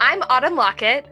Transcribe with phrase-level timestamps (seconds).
[0.00, 1.06] I'm Autumn Lockett,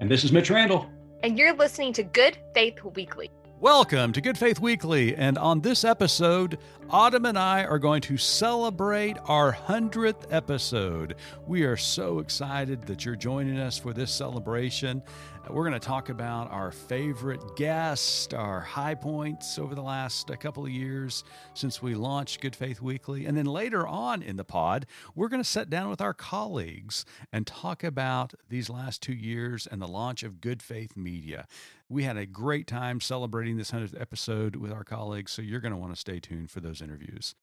[0.00, 0.86] And this is Mitch Randall.
[1.22, 3.30] and you're listening to Good Faith Weekly.
[3.60, 5.16] Welcome to Good Faith Weekly.
[5.16, 6.58] And on this episode,
[6.90, 11.16] Autumn and I are going to celebrate our 100th episode.
[11.46, 15.02] We are so excited that you're joining us for this celebration.
[15.50, 20.36] We're going to talk about our favorite guests, our high points over the last uh,
[20.36, 21.24] couple of years
[21.54, 23.24] since we launched Good Faith Weekly.
[23.24, 27.06] And then later on in the pod, we're going to sit down with our colleagues
[27.32, 31.46] and talk about these last two years and the launch of Good Faith Media.
[31.88, 35.72] We had a great time celebrating this 100th episode with our colleagues, so you're going
[35.72, 37.34] to want to stay tuned for those interviews.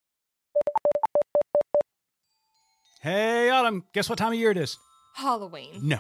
[3.02, 4.78] Hey, Autumn, guess what time of year it is?
[5.16, 5.80] Halloween.
[5.82, 6.00] No,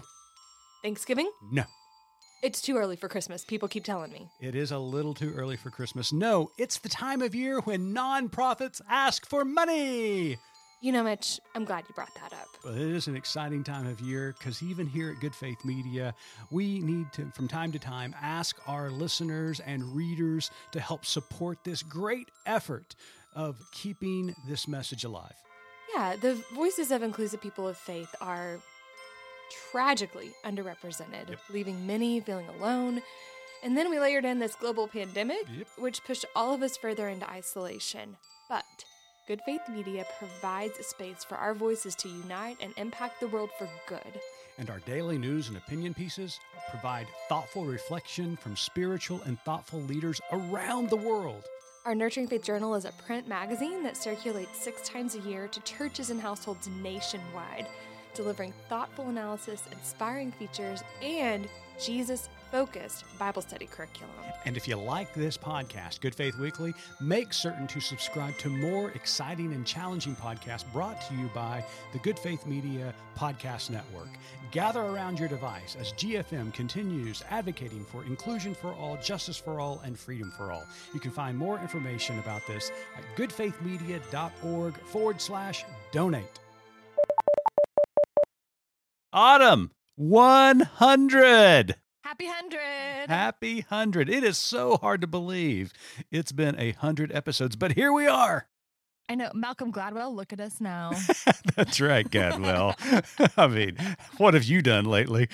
[0.83, 1.31] Thanksgiving?
[1.51, 1.63] no.
[2.45, 3.43] It's too early for Christmas.
[3.43, 4.29] People keep telling me.
[4.39, 6.13] It is a little too early for Christmas.
[6.13, 10.37] No, it's the time of year when nonprofits ask for money.
[10.79, 12.45] You know, Mitch, I'm glad you brought that up.
[12.63, 16.13] But it is an exciting time of year because even here at Good Faith Media,
[16.51, 21.57] we need to, from time to time, ask our listeners and readers to help support
[21.63, 22.93] this great effort
[23.33, 25.33] of keeping this message alive.
[25.95, 28.59] Yeah, the voices of inclusive people of faith are
[29.71, 31.39] tragically underrepresented, Yep.
[31.49, 33.01] leaving many feeling alone.
[33.63, 35.67] And then we layered in this global pandemic, Yep.
[35.77, 38.17] which pushed all of us further into isolation.
[38.49, 38.65] But
[39.27, 43.49] Good Faith Media provides a space for our voices to unite and impact the world
[43.57, 44.21] for good.
[44.57, 50.21] And our daily news and opinion pieces provide thoughtful reflection from spiritual and thoughtful leaders
[50.31, 51.43] around the world.
[51.85, 55.59] Our Nurturing Faith Journal is a print magazine that circulates six times a year to
[55.61, 57.67] churches and households nationwide,
[58.15, 61.47] delivering thoughtful analysis, inspiring features, and
[61.79, 64.13] Jesus focused Bible study curriculum.
[64.45, 68.91] And if you like this podcast, Good Faith Weekly, make certain to subscribe to more
[68.91, 74.07] exciting and challenging podcasts brought to you by the Good Faith Media Podcast Network.
[74.51, 79.81] Gather around your device as GFM continues advocating for inclusion for all, justice for all,
[79.83, 80.65] and freedom for all.
[80.93, 86.39] You can find more information about this at goodfaithmedia.org forward slash donate.
[89.15, 91.75] Autumn 100.
[92.03, 93.09] Happy 100.
[93.09, 94.09] Happy 100.
[94.09, 95.71] It is so hard to believe
[96.11, 98.49] it's been a 100 episodes, but here we are.
[99.07, 99.31] I know.
[99.33, 100.91] Malcolm Gladwell, look at us now.
[101.55, 102.75] That's right, Gladwell.
[103.37, 103.77] I mean,
[104.17, 105.29] what have you done lately?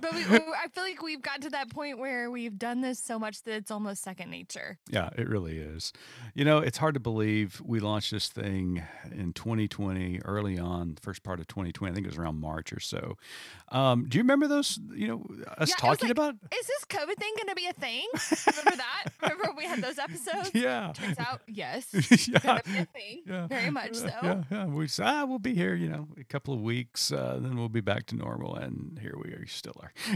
[0.00, 3.18] But we, I feel like we've gotten to that point where we've done this so
[3.18, 4.78] much that it's almost second nature.
[4.88, 5.92] yeah, it really is.
[6.34, 11.22] You know, it's hard to believe we launched this thing in 2020, early on, first
[11.22, 11.90] part of 2020.
[11.90, 13.16] I think it was around March or so.
[13.70, 15.26] Um, do you remember those, you know,
[15.58, 16.34] us Yeah, talking like, about?
[16.52, 18.06] Is this COVID thing going to be a thing?
[18.46, 19.04] Remember that?
[19.22, 20.50] Remember we had those episodes?
[20.54, 20.92] Yeah.
[20.94, 21.86] Turns out, yes.
[22.28, 22.38] yeah.
[22.38, 23.22] Going to be a thing.
[23.26, 23.46] Yeah.
[23.46, 24.06] Very much so.
[24.22, 24.66] Yeah, yeah.
[24.66, 27.68] We said, ah, we'll be here, you know, a couple of weeks, uh, then we'll
[27.68, 28.54] be back to normal.
[28.54, 29.74] And here we are, still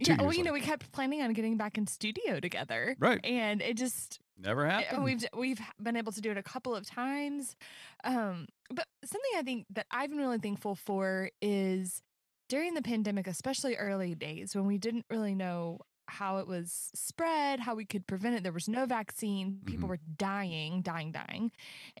[0.00, 2.94] Yeah, well, you know, we kept planning on getting back in studio together.
[3.00, 3.18] Right.
[3.24, 5.04] And it just Never Uh, happened.
[5.04, 7.56] We've we've been able to do it a couple of times,
[8.04, 12.02] um, but something I think that I've been really thankful for is
[12.48, 17.60] during the pandemic, especially early days when we didn't really know how it was spread,
[17.60, 18.42] how we could prevent it.
[18.42, 19.60] There was no vaccine.
[19.64, 19.90] People Mhm.
[19.90, 21.52] were dying, dying, dying,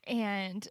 [0.06, 0.66] and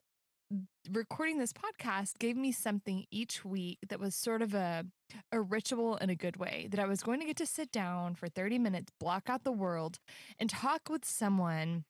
[0.92, 4.86] recording this podcast gave me something each week that was sort of a
[5.32, 8.14] a ritual in a good way that I was going to get to sit down
[8.16, 9.98] for 30 minutes, block out the world
[10.40, 11.84] and talk with someone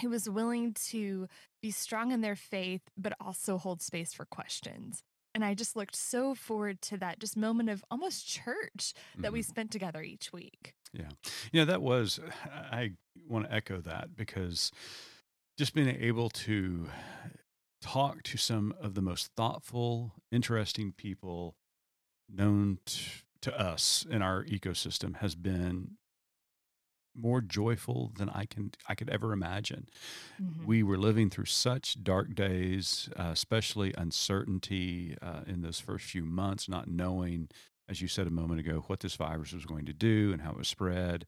[0.00, 1.26] who was willing to
[1.62, 5.02] be strong in their faith but also hold space for questions.
[5.34, 9.40] And I just looked so forward to that just moment of almost church that we
[9.40, 9.44] Mhm.
[9.46, 10.72] spent together each week.
[10.92, 11.10] Yeah.
[11.52, 12.94] You know, that was, I
[13.28, 14.72] want to echo that because
[15.58, 16.88] just being able to
[17.80, 21.56] talk to some of the most thoughtful, interesting people
[22.28, 23.00] known to,
[23.42, 25.96] to us in our ecosystem has been
[27.14, 29.88] more joyful than I can I could ever imagine.
[30.40, 30.66] Mhm.
[30.66, 36.24] We were living through such dark days, uh, especially uncertainty uh, in those first few
[36.24, 37.48] months, not knowing,
[37.88, 40.50] as you said a moment ago, what this virus was going to do and how
[40.52, 41.26] it was spread.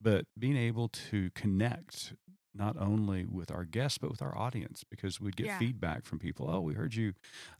[0.00, 2.14] But being able to connect
[2.54, 5.58] not only with our guests but with our audience because we'd get Yeah.
[5.58, 6.50] feedback from people.
[6.50, 7.14] Oh, we heard you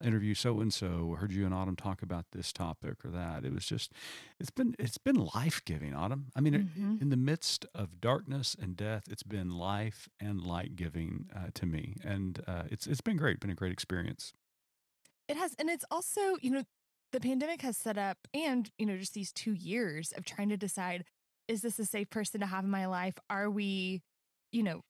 [0.04, 1.14] interview so and so.
[1.18, 3.44] Heard you and Autumn talk about this topic or that.
[3.44, 3.92] It was just,
[4.38, 6.26] it's been it's been life giving, Autumn.
[6.36, 7.00] I mean, it- Mhm.
[7.00, 11.66] in the midst of darkness and death, it's been life and light giving uh, to
[11.66, 13.40] me, and uh, it's it's been great.
[13.40, 14.32] Been a great experience.
[15.28, 16.64] It has, and it's also, you know,
[17.12, 20.56] the pandemic has set up, and, you know, just these two years of trying to
[20.56, 21.04] decide
[21.48, 23.18] is this a safe person to have in my life?
[23.28, 24.02] Are we,
[24.52, 24.82] you know,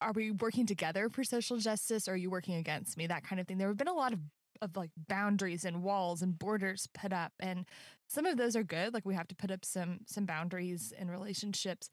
[0.00, 3.06] are we working together for social justice or are you working against me?
[3.06, 3.58] That kind of thing.
[3.58, 4.20] There have been a lot of
[4.60, 7.64] of like boundaries and walls and borders put up and
[8.08, 11.08] some of those are good like we have to put up some some boundaries in
[11.08, 11.90] relationships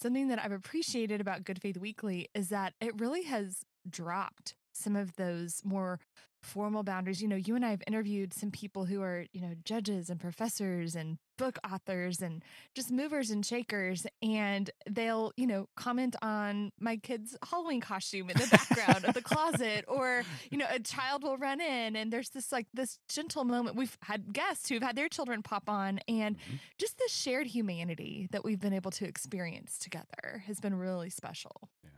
[0.00, 4.94] something that i've appreciated about good faith weekly is that it really has dropped some
[4.94, 5.98] of those more
[6.42, 7.22] formal boundaries.
[7.22, 10.20] You know, you and I have interviewed some people who are, you know, judges and
[10.20, 12.42] professors and book authors and
[12.74, 14.06] just movers and shakers.
[14.22, 19.22] And they'll, you know, comment on my kid's Halloween costume in the background of the
[19.22, 23.44] closet, or, you know, a child will run in and there's this like this gentle
[23.44, 23.76] moment.
[23.76, 26.56] We've had guests who've had their children pop on, and mm-hmm.
[26.78, 31.70] just the shared humanity that we've been able to experience together has been really special.
[31.84, 31.90] Yeah.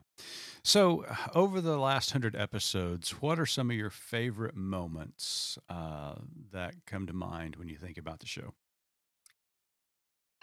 [0.63, 6.17] So, over the last hundred episodes, what are some of your favorite moments uh,
[6.53, 8.55] that come to mind when you think about the show?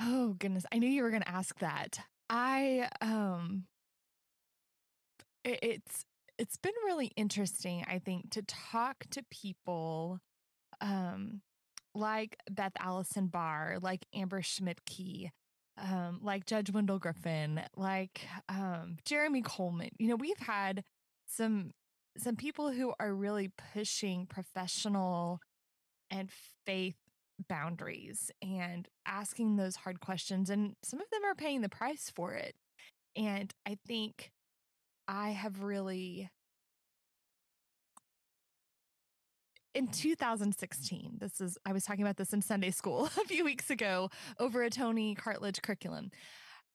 [0.02, 2.00] Oh goodness, I knew you were going to ask that.
[2.30, 3.66] I um,
[5.44, 6.06] it, it's
[6.38, 7.84] it's been really interesting.
[7.88, 10.20] I think to talk to people,
[10.82, 11.42] um,
[11.96, 15.32] like Beth Allison Barr, like Amber Schmidtke,
[15.78, 19.90] um, like Judge Wendell Griffen, like um, Jeremy Coleman.
[19.98, 20.84] You know, we've had
[21.28, 21.72] some
[22.18, 25.40] some people who are really pushing professional
[26.10, 26.30] and
[26.66, 26.96] faith
[27.48, 32.34] boundaries and asking those hard questions and some of them are paying the price for
[32.34, 32.56] it
[33.16, 34.32] and i think
[35.08, 36.30] i have really
[39.74, 43.70] in 2016, this is, I was talking about this in Sunday school a few weeks
[43.70, 44.10] ago
[44.40, 46.12] over a Tony Cartledge curriculum.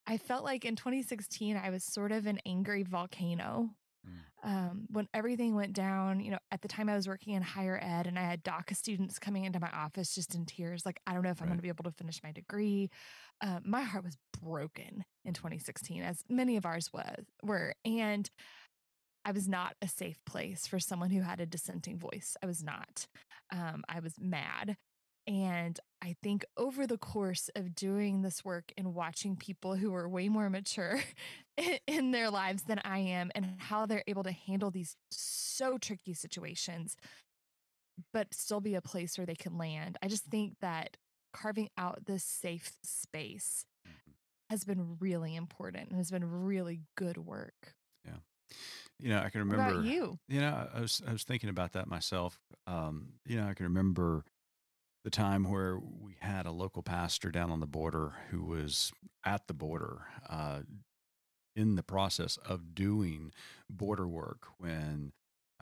[0.07, 3.71] I felt like in 2016, I was sort of an angry volcano.
[4.07, 4.49] Mm.
[4.49, 7.79] Um, when everything went down, you know, at the time I was working in higher
[7.81, 11.15] ed and I had DACA students coming into my office just in tears, like, I
[11.15, 12.91] don't know if I'm going to be able to finish my degree.
[13.41, 17.75] Uh, my heart was broken in 2016, as many of ours was were.
[17.85, 18.29] And
[19.25, 22.37] I was not a safe place for someone who had a dissenting voice.
[22.43, 23.07] I was not.
[23.53, 24.77] Um, I was mad.
[25.27, 30.09] And I think over the course of doing this work and watching people who are
[30.09, 31.01] way more mature
[31.87, 36.15] in their lives than I am and how they're able to handle these so tricky
[36.15, 36.97] situations,
[38.13, 40.97] but still be a place where they can land, I just think that
[41.33, 44.13] carving out this safe space mm-hmm.
[44.51, 47.75] has been really important and has been really good work.
[48.05, 48.19] Yeah.
[48.99, 49.83] You know, I can remember.
[49.83, 50.19] You?
[50.29, 52.39] You know, I was I was thinking about that myself.
[52.67, 54.25] Um, you know, I can remember
[55.05, 58.93] the time where we had a local pastor down on the border who was
[59.25, 60.61] at the border uh,
[61.57, 63.33] in the process of doing
[63.69, 65.13] border work when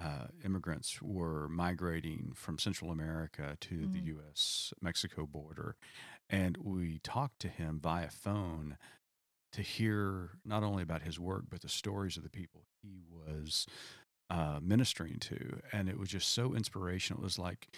[0.03, 3.93] uh, immigrants were migrating from Central America to mm.
[3.93, 4.73] the U.S.
[4.81, 5.77] Mexico border.
[6.29, 8.77] And we talked to him via phone
[9.53, 13.67] to hear not only about his work, but the stories of the people he was
[14.31, 15.61] uh, ministering to.
[15.73, 17.23] And it was just so inspirational.
[17.23, 17.69] It was like,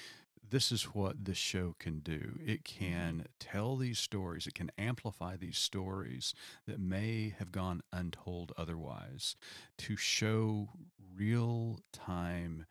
[0.50, 2.38] this is what this show can do.
[2.44, 2.84] It mm-hmm.
[2.84, 6.34] can tell these stories, it can amplify these stories
[6.66, 9.36] that may have gone untold otherwise
[9.78, 10.68] to show
[11.16, 12.66] real time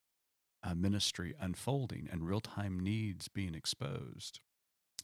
[0.63, 4.41] uh, ministry unfolding and real time needs being exposed.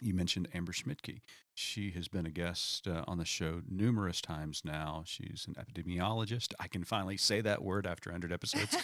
[0.02, 1.22] You mentioned Amber Schmidtke.
[1.54, 5.04] She has been a guest uh, on the show numerous times now.
[5.06, 6.54] She's an epidemiologist.
[6.60, 8.78] I can finally say that word after 100 episodes.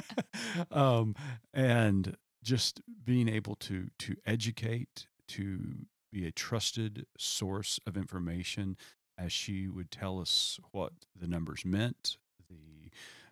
[0.70, 1.14] um,
[1.52, 8.76] and just being able to to educate, to be a trusted source of information
[9.18, 12.16] as she would tell us what the numbers meant,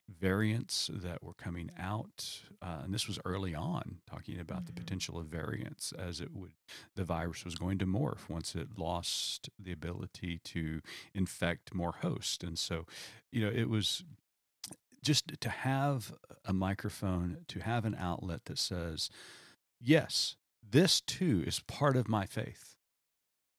[0.08, 4.66] variants that were coming out, uh, and this was early on, talking about mm-hmm.
[4.66, 6.52] the potential of variants as it would,
[6.94, 10.80] the virus was going to morph once it lost the ability to
[11.14, 12.44] infect more hosts.
[12.44, 12.86] And so,
[13.32, 14.04] you know, it was
[15.02, 16.12] just to have
[16.44, 19.10] a microphone, to have an outlet that says,
[19.80, 20.36] yes,
[20.68, 22.76] this too is part of my faith.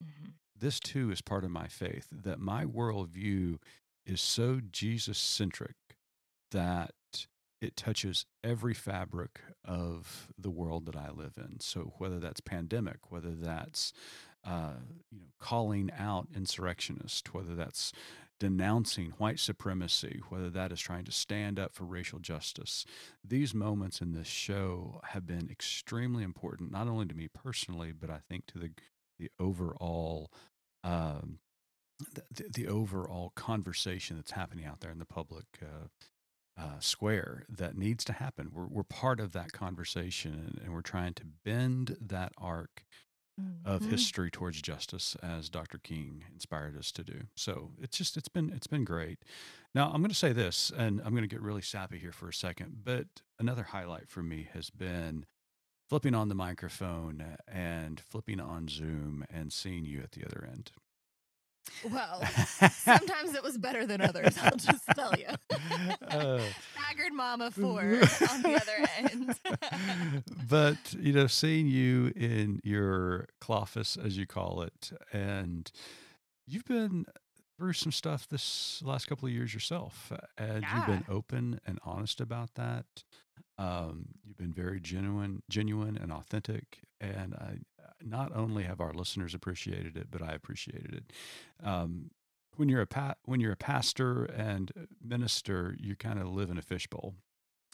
[0.04, 0.32] Mm-hmm.
[0.60, 3.60] This too is part of my faith, that my worldview
[4.06, 5.76] is so Jesus centric
[6.52, 6.92] that
[7.62, 11.60] it touches every fabric of the world that I live in.
[11.60, 13.94] So whether that's pandemic, whether that's
[14.44, 14.76] uh,
[15.12, 17.92] you know calling out insurrectionists, whether that's
[18.40, 22.86] denouncing white supremacy, whether that is trying to stand up for racial justice,
[23.24, 28.10] these moments in this show have been extremely important, not only to me personally, but
[28.10, 28.72] I think to the
[29.18, 30.32] the overall
[30.84, 31.40] um,
[32.14, 35.88] the, the, overall conversation that's happening out there in the public uh,
[36.58, 38.50] uh, square that needs to happen.
[38.54, 42.84] We're, we're part of that conversation and, and, we're trying to bend that arc
[43.64, 43.90] of Mhm.
[43.92, 45.78] history towards justice as Dr.
[45.78, 47.28] King inspired us to do.
[47.36, 49.20] So it's just it's been it's been great.
[49.76, 52.30] Now I'm going to say this, and I'm going to get really sappy here for
[52.30, 52.84] a second.
[52.84, 55.26] But another highlight for me has been
[55.88, 60.72] flipping on the microphone and flipping on Zoom and seeing you at the other end.
[61.90, 62.24] Well,
[62.72, 64.38] sometimes it was better than others.
[64.42, 65.28] I'll just tell you.
[66.08, 66.42] Uh,
[66.76, 70.24] Haggard Mama Four on the other end.
[70.50, 75.72] but you know, seeing you in your clofus, as you call it, and
[76.46, 77.06] you've been
[77.58, 82.22] through some stuff this last couple of years yourself, and you've been open and honest
[82.22, 82.86] about that.
[83.58, 87.58] Um, you've been very genuine, genuine and authentic, and I
[88.04, 91.14] not only have our listeners appreciated it, but I appreciated it.
[91.66, 92.12] Um,
[92.56, 96.58] when you're a pa- when you're a pastor and minister, you kind of live in
[96.58, 97.14] a fishbowl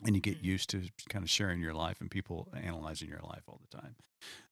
[0.06, 3.44] and you get used to kind of sharing your life and people analyzing your life
[3.48, 3.96] all the time.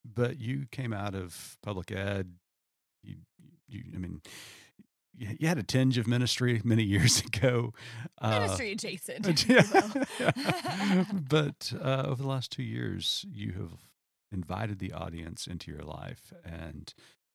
[0.05, 2.33] But you came out of public ed.
[3.03, 3.15] You,
[3.67, 4.21] you, I mean,
[5.17, 7.73] you had a tinge of ministry many years ago.
[8.19, 9.23] Uh, Ministry adjacent.
[9.23, 11.03] but, if yeah.
[11.13, 13.73] but uh, over the last two years, you have
[14.31, 16.93] invited the audience into your life, and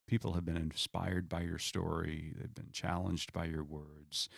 [0.09, 2.33] people have been inspired by your story.
[2.37, 4.29] They've been challenged by your words,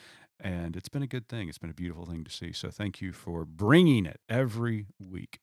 [0.41, 1.49] and it's been a good thing.
[1.49, 2.53] It's been a beautiful thing to see.
[2.53, 5.41] So thank you for bringing it every week.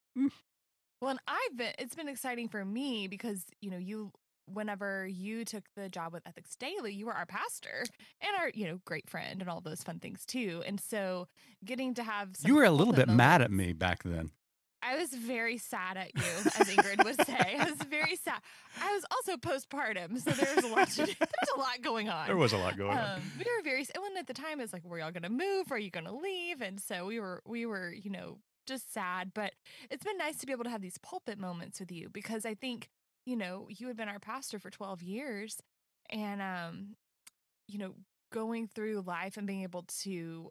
[1.01, 4.11] Well, and I've been, it's been exciting for me because, you know, you,
[4.51, 7.83] whenever you took the job with Ethics Daily, you were our pastor
[8.21, 10.63] and our, you know, great friend and all those fun things too.
[10.65, 11.27] And so
[11.63, 14.31] getting to have some You were a little bit mad at me back then.
[14.87, 17.57] I was very sad at you, as Ingrid would say.
[17.57, 18.39] I was very sad.
[18.79, 21.13] I was also postpartum, so there was a lot to do.
[21.19, 22.27] There's a lot going on.
[22.27, 23.15] There was a lot going on.
[23.15, 25.71] Um, we were very, and at the time, it's like, were y'all going to move?
[25.71, 26.61] Are you going to leave?
[26.61, 28.37] And so we were, we were, you know,
[28.67, 29.31] just sad.
[29.33, 29.53] But
[29.89, 32.53] it's been nice to be able to have these pulpit moments with you because I
[32.53, 32.89] think,
[33.25, 35.57] you know, you had been our pastor for 12 years,
[36.09, 36.95] and um,
[37.67, 37.93] you know,
[38.31, 40.49] going through life and being able to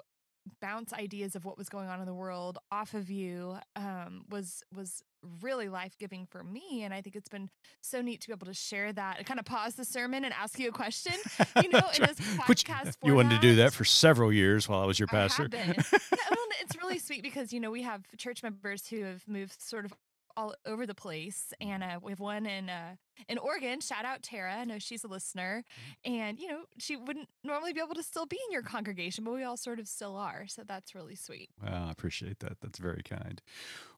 [0.61, 4.63] bounce ideas of what was going on in the world off of you um, was
[4.75, 5.03] was
[5.41, 7.49] really life giving for me, and I think it's been
[7.81, 10.35] so neat to be able to share that and kind of pause the sermon and
[10.35, 11.15] ask you a question.
[11.63, 14.81] You know, in this Which podcast you wanted to do that for several years while
[14.81, 15.49] I was your I pastor.
[15.51, 19.61] Yeah, well, it's really sweet because you know we have church members who have moved
[19.63, 19.93] sort of
[20.37, 22.97] all over the place, and uh, we have one in uh,
[23.29, 23.81] in Oregon.
[23.81, 25.65] Shout out Tara, I know she's a listener,
[26.05, 29.35] and you know she wouldn't normally be able to still be in your congregation, but
[29.35, 30.47] we all sort of still are.
[30.49, 31.51] So that's really sweet.
[31.63, 32.61] Well, I appreciate that.
[32.61, 33.41] That's very kind.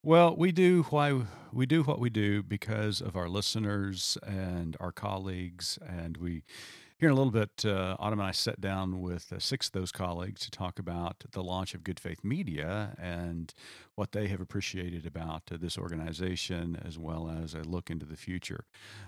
[0.03, 4.93] Well, we do why we do what we do because of our listeners and our
[4.93, 6.45] colleagues, and we
[6.99, 7.65] here in a little bit.
[7.65, 11.25] Uh, Autumn and I sat down with uh, six of those colleagues to talk about
[11.33, 13.53] the launch of Good Faith Media and
[13.97, 18.17] what they have appreciated about uh, this organization, as well as a look into the
[18.17, 18.65] future.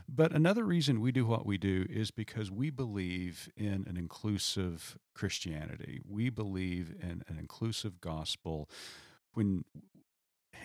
[0.07, 4.99] But another reason we do what we do is because we believe in an inclusive
[5.15, 6.01] Christianity.
[6.07, 8.69] We believe in an inclusive gospel.
[9.33, 9.65] When,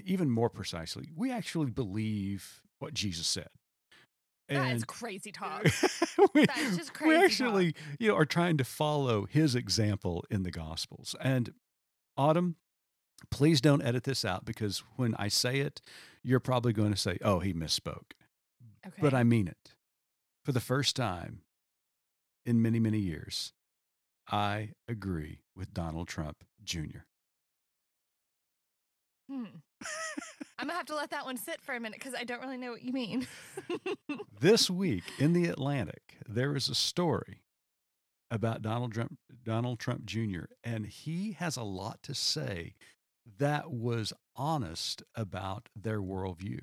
[0.03, 3.49] even more precisely, we actually believe what Jesus said.
[4.55, 5.63] That is crazy talk.
[6.33, 7.25] we, That is just we crazy talk.
[7.25, 11.15] actually, you know, are trying to follow his example in the Gospels.
[11.21, 11.53] And
[12.17, 12.55] Autumn,
[13.31, 15.81] please don't edit this out because when I say it,
[16.23, 18.11] you're probably going to say, "Oh, he misspoke."
[18.85, 19.01] Okay.
[19.01, 19.75] But I mean it.
[20.43, 21.41] For the first time
[22.45, 23.53] in many, many years,
[24.29, 27.05] I agree with Donald Trump Jr.
[29.29, 29.45] Hmm.
[30.57, 32.57] I'm gonna have to let that one sit for a minute because I don't really
[32.57, 33.27] know what you mean.
[34.39, 37.41] this week in the Atlantic, there is a story
[38.29, 42.73] about Donald Trump, Donald Trump Jr., and he has a lot to say
[43.37, 46.59] that was honest about their worldview.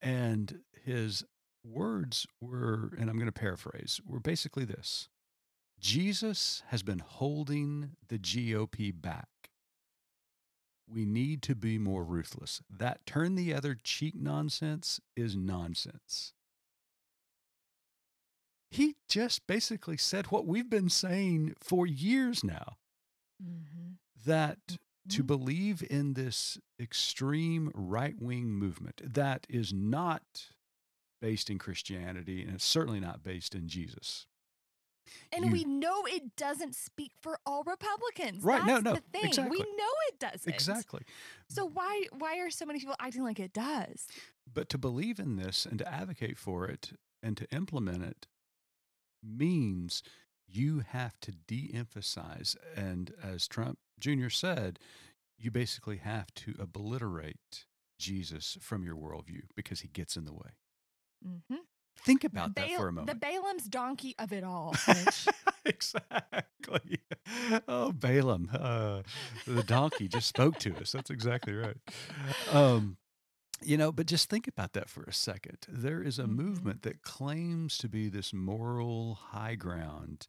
[0.00, 1.24] And his
[1.64, 5.08] words were, and I'm going to paraphrase, were basically this
[5.80, 9.28] Jesus has been holding the GOP back.
[10.90, 12.62] We need to be more ruthless.
[12.70, 16.32] That turn the other cheek nonsense is nonsense.
[18.70, 22.76] He just basically said what we've been saying for years now
[23.42, 23.92] mm-hmm.
[24.26, 24.58] that
[25.08, 30.22] to believe in this extreme right wing movement that is not
[31.20, 34.26] based in Christianity and it's certainly not based in Jesus.
[35.32, 38.42] And You- we know it doesn't speak for all Republicans.
[38.42, 39.26] Right, no, no, the thing.
[39.26, 39.58] exactly.
[39.58, 40.52] We know it doesn't.
[40.52, 41.02] Exactly.
[41.48, 44.06] So why why are so many people acting like it does?
[44.52, 48.26] But to believe in this and to advocate for it and to implement it
[49.22, 50.02] means
[50.46, 52.56] you have to de emphasize.
[52.74, 54.28] And as Trump Jr.
[54.30, 54.78] said,
[55.36, 57.66] you basically have to obliterate
[57.98, 60.50] Jesus from your worldview because he gets in the way.
[61.26, 61.56] Mm-hmm.
[62.04, 63.20] Think about that for a moment.
[63.20, 63.26] the.
[63.26, 64.74] Balaam's donkey of it all.
[65.64, 66.98] Exactly.
[67.68, 69.02] Oh, Balaam, uh,
[69.46, 70.92] the donkey just spoke to us.
[70.92, 71.76] That's exactly right.
[72.50, 72.96] Um,
[73.60, 75.58] you know, but just think about that for a second.
[75.68, 76.36] There is a Mhm.
[76.36, 80.26] movement that claims to be this moral high ground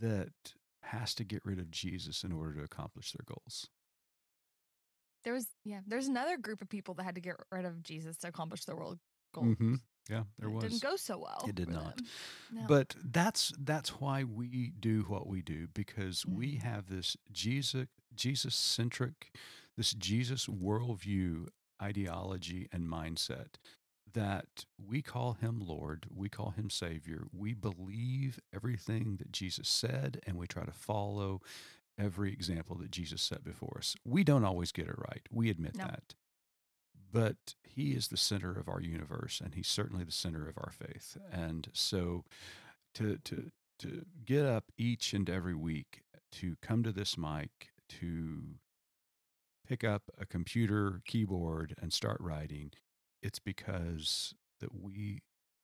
[0.00, 0.52] that
[0.82, 3.68] has to get rid of Jesus in order to accomplish their goals.
[5.24, 8.16] there was yeah, there's another group of people that had to get rid of Jesus
[8.18, 8.98] to accomplish their world
[9.34, 9.56] goals.
[9.58, 9.74] hmm
[10.08, 10.64] Yeah, there It was.
[10.64, 11.44] Didn't go so well.
[11.46, 12.00] It did not.
[12.50, 12.62] No.
[12.66, 16.62] But that's that's why we do what we do because we Mhm.
[16.62, 19.36] have this Jesus Jesus centric,
[19.76, 21.48] this Jesus worldview
[21.80, 23.56] ideology and mindset
[24.14, 27.26] that we call him Lord, we call him Savior.
[27.32, 31.42] We believe everything that Jesus said and we try to follow
[31.98, 33.94] every example that Jesus set before us.
[34.04, 35.22] We don't always get it right.
[35.30, 35.84] We admit No.
[35.84, 36.14] that.
[37.10, 40.72] But he is the center of our universe and he's certainly the center of our
[40.72, 41.16] faith.
[41.32, 42.24] And so
[42.94, 43.50] to to
[43.80, 48.56] to get up each and every week to come to this mic to
[49.66, 52.72] pick up a computer keyboard and start writing
[53.22, 55.22] it's because that we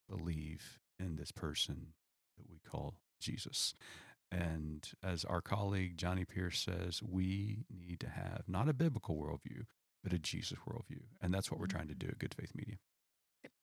[0.08, 1.88] believe in this person
[2.36, 3.74] that we call Jesus.
[4.30, 9.64] And as our colleague Johnny Pierce says, we need to have not a biblical worldview,
[10.04, 11.00] but a Jesus worldview.
[11.20, 12.20] And that's what we're trying to do at mm-hmm.
[12.20, 12.76] Good Faith Media.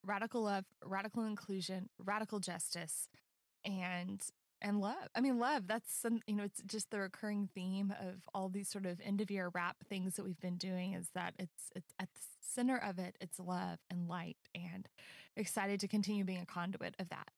[0.04, 3.08] radical love, radical inclusion, radical justice,
[3.64, 4.22] and
[4.64, 5.08] and love.
[5.16, 5.68] I mean, love.
[5.68, 6.20] That's some.
[6.28, 9.50] You know, it's just the recurring theme of all these sort of end of year
[9.54, 10.94] wrap things that we've been doing.
[10.94, 13.16] Is that it's it's at the center of it.
[13.22, 14.88] It's love and light, and
[15.36, 17.30] excited to continue being a conduit of that.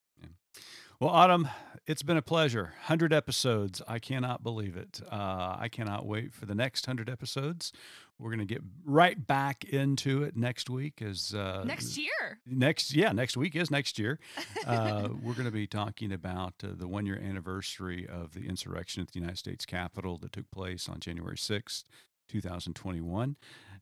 [1.00, 1.48] Well, Autumn,
[1.86, 2.62] it's been a pleasure.
[2.62, 3.82] 100 episodes.
[3.86, 5.00] I cannot believe it.
[5.10, 7.72] Uh, I cannot wait for the next 100 episodes.
[8.18, 11.02] We're going to get right back into it next week.
[11.02, 12.38] As uh, Next year.
[12.46, 14.18] Next, yeah, next week is next year.
[14.66, 19.02] Uh, we're going to be talking about uh, the one year anniversary of the insurrection
[19.02, 21.84] at the United States Capitol that took place on January 6th,
[22.28, 23.36] 2021.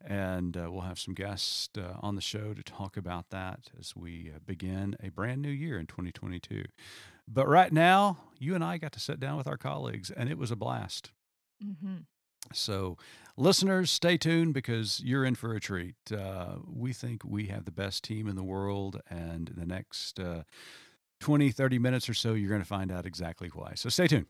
[0.05, 3.95] And uh, we'll have some guests uh, on the show to talk about that as
[3.95, 6.65] we uh, begin a brand new year in 2022.
[7.29, 10.39] But right now, you and I got to sit down with our colleagues, and it
[10.39, 11.13] was a blast.
[11.63, 11.99] hmm
[12.53, 12.97] So,
[13.37, 15.95] listeners, stay tuned because you're in for a treat.
[16.11, 20.19] Uh, we think we have the best team in the world, and in the next
[20.19, 20.43] uh,
[21.21, 23.73] 20, 30 minutes or so, you're going to find out exactly why.
[23.77, 24.27] So, stay tuned.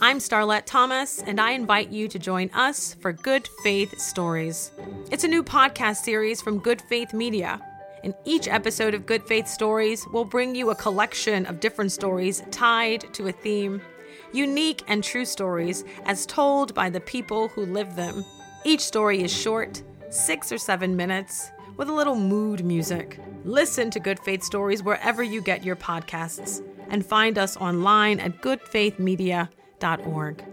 [0.00, 4.70] I'm Starlette Thomas, and I invite you to join us for Good Faith Stories.
[5.10, 7.60] It's a new podcast series from Good Faith Media.
[8.04, 12.44] In each episode of Good Faith Stories, we'll bring you a collection of different stories
[12.52, 13.82] tied to a theme.
[14.32, 18.24] Unique and true stories as told by the people who live them.
[18.64, 23.18] Each story is short, six or seven minutes, with a little mood music.
[23.44, 28.40] Listen to Good Faith Stories wherever you get your podcasts and find us online at
[29.78, 30.44] goodfaithmedia.org.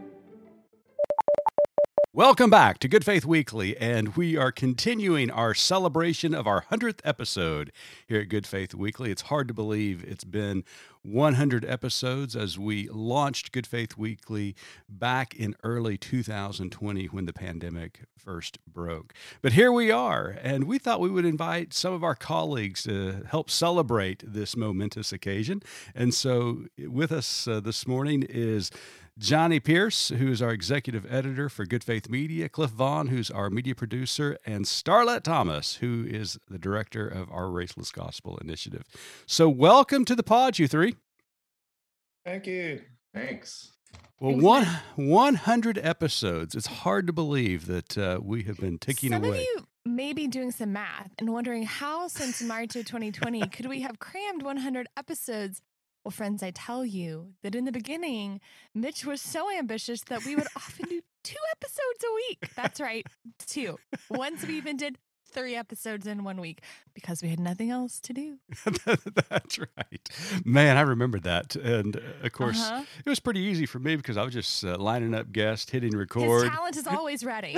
[2.13, 7.01] Welcome back to Good Faith Weekly, and we are continuing our celebration of our 100th
[7.03, 7.73] episode
[8.07, 9.11] here at Good Faith Weekly.
[9.11, 10.63] It's hard to believe it's been
[11.03, 14.55] 100 episodes as we launched Good Faith Weekly
[14.88, 19.13] back in early 2020 when the pandemic first broke.
[19.41, 23.23] But here we are, and we thought we would invite some of our colleagues to
[23.29, 25.61] help celebrate this momentous occasion.
[25.93, 28.71] And so, with us uh, this morning is
[29.17, 33.49] Johnny Pierce, who is our executive editor for Good Faith Media, Cliff Vaughn, who's our
[33.49, 38.84] media producer, and Starlette Thomas, who is the director of our Raceless Gospel Initiative.
[39.25, 40.95] So, welcome to the pod, you three.
[42.25, 42.82] Thank you.
[43.13, 43.71] Thanks.
[44.19, 46.54] Well, one, 100 episodes.
[46.54, 49.38] It's hard to believe that uh, we have been ticking Some away.
[49.38, 53.67] of you may be doing some math and wondering how, since March of 2020, could
[53.67, 55.62] we have crammed 100 episodes?
[56.05, 58.39] Well, friends, I tell you that in the beginning,
[58.75, 62.49] Mitch was so ambitious that we would often do two episodes a week.
[62.55, 63.07] That's right,
[63.47, 63.79] two.
[64.11, 64.99] Once we even did
[65.31, 66.61] three episodes in one week
[66.93, 68.37] because we had nothing else to do.
[69.29, 70.09] That's right.
[70.45, 71.55] Man, I remember that.
[71.55, 72.83] And uh, of course, Uh-huh.
[73.03, 75.89] it was pretty easy for me because I was just uh, lining up guests, hitting
[75.93, 76.51] His record.
[76.51, 77.57] talent is always ready.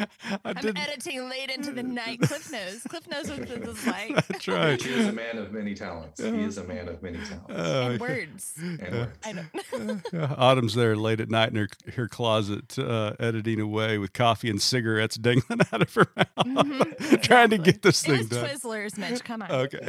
[0.24, 2.20] I I'm didn't- editing late into the night.
[2.20, 2.82] Cliff knows.
[2.88, 4.26] Cliff knows what this is like.
[4.28, 4.80] That's right.
[4.82, 6.20] He is a man of many talents.
[6.20, 7.50] He is a man of many talents.
[7.50, 8.54] Uh, And words.
[8.60, 9.18] and uh, words.
[9.24, 10.14] I don't.
[10.14, 14.50] Uh, Autumn's there late at night in her, her closet, uh, editing away with coffee
[14.50, 18.28] and cigarettes dangling out of her mouth, Mhm, trying to get this It thing was
[18.28, 18.44] done.
[18.48, 19.22] Twizzlers, Mitch.
[19.24, 19.50] Come on.
[19.52, 19.88] Okay.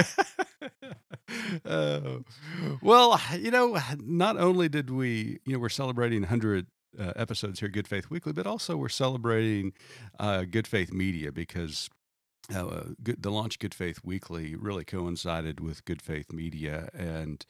[1.66, 2.20] Uh,
[2.82, 6.68] well, you know, not only did we, you know, we're celebrating 100
[7.00, 9.74] uh, episodes here Good Faith Weekly, but also we're celebrating
[10.20, 11.90] uh, Good Faith Media because
[12.54, 17.46] uh, good, the launch Good Faith Weekly really coincided with Good Faith Media and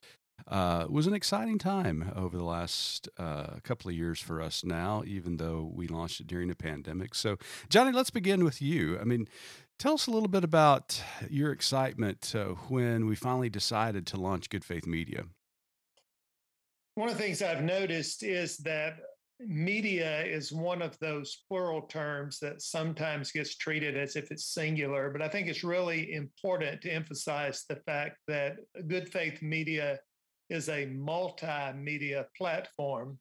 [0.47, 5.03] uh, was an exciting time over the last uh, couple of years for us now,
[5.05, 7.15] even though we launched it during the pandemic.
[7.15, 7.37] So,
[7.69, 8.99] Johnny, let's begin with you.
[8.99, 9.27] I mean,
[9.79, 14.49] tell us a little bit about your excitement uh, when we finally decided to launch
[14.49, 15.23] Good Faith Media.
[16.95, 18.99] One of the things I've noticed is that
[19.39, 25.09] media is one of those plural terms that sometimes gets treated as if it's singular,
[25.11, 29.99] but I think it's really important to emphasize the fact that good faith media
[30.49, 33.17] is a multimedia platform.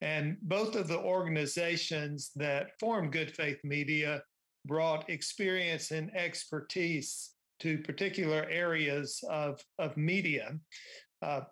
[0.00, 4.22] And both of the organizations that form Good Faith Media
[4.66, 10.58] brought experience and expertise to particular areas of, of media.
[11.20, 11.42] Uh,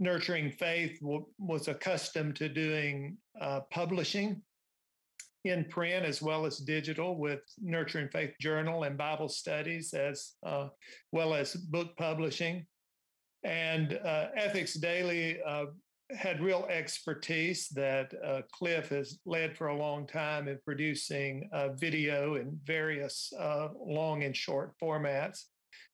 [0.00, 4.42] Nurturing Faith w- was accustomed to doing uh, publishing
[5.44, 10.68] in print as well as digital with Nurturing Faith Journal and Bible studies, as uh,
[11.12, 12.66] well as book publishing.
[13.44, 15.66] And uh, Ethics Daily uh,
[16.10, 21.68] had real expertise that uh, Cliff has led for a long time in producing uh,
[21.74, 23.32] video in various
[23.80, 25.44] long and short formats,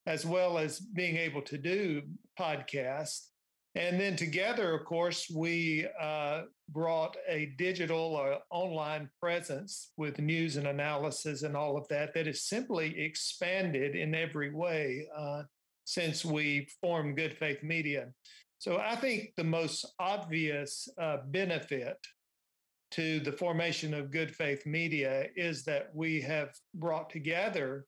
[0.06, 2.02] as well as being able to do
[2.38, 3.28] podcasts.
[3.76, 10.56] And then together, of course, we uh, brought a digital or online presence with news
[10.56, 15.42] and analysis and all of that that has simply expanded in every way uh,
[15.84, 18.08] since we formed Good Faith Media.
[18.58, 21.98] So I think the most obvious uh, benefit
[22.92, 27.86] to the formation of Good Faith Media is that we have brought together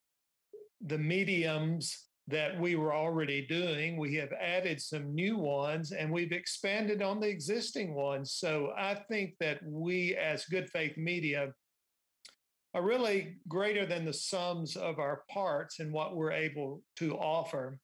[0.80, 3.96] the mediums that we were already doing.
[3.96, 8.32] We have added some new ones and we've expanded on the existing ones.
[8.32, 11.52] So I think that we, as Good Faith Media,
[12.74, 17.78] are really greater than the sums of our parts and what we're able to offer.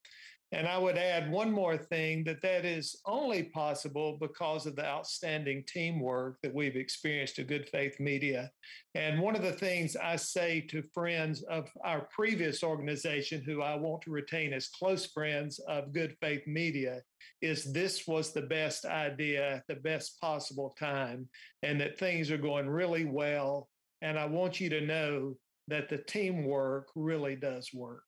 [0.54, 4.84] And I would add one more thing that that is only possible because of the
[4.84, 8.52] outstanding teamwork that we've experienced at Good Faith Media.
[8.94, 13.76] And one of the things I say to friends of our previous organization, who I
[13.76, 17.00] want to retain as close friends of Good Faith Media,
[17.40, 21.30] is this was the best idea at the best possible time,
[21.62, 23.70] and that things are going really well.
[24.02, 25.34] And I want you to know
[25.68, 28.02] that the teamwork really does work.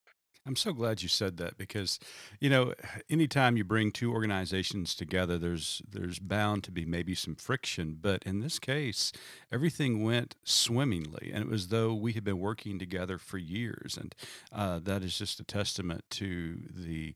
[0.47, 1.99] I'm so glad you said that because,
[2.39, 2.75] you know,
[3.09, 7.97] anytime you bring two organizations together, there's there's bound to be maybe some friction.
[7.99, 9.11] But in this case,
[9.51, 14.15] everything went swimmingly, and it was though we had been working together for years, and
[14.53, 17.15] uh, that is just a testament to the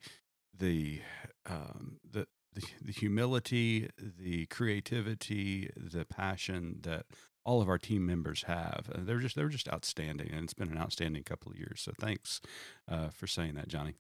[0.57, 1.03] the
[1.45, 7.05] um, the the, the humility, the creativity, the passion that
[7.49, 8.91] all of our team members have.
[8.95, 11.81] Uh, they're just they're just outstanding, and it's been an outstanding couple of years.
[11.81, 12.43] So thanks
[12.87, 13.95] uh, for saying that, Johnny.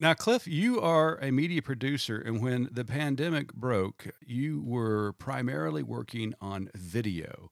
[0.00, 5.84] Now, Cliff, you are a media producer, and when the pandemic broke, you were primarily
[5.84, 7.50] working on video.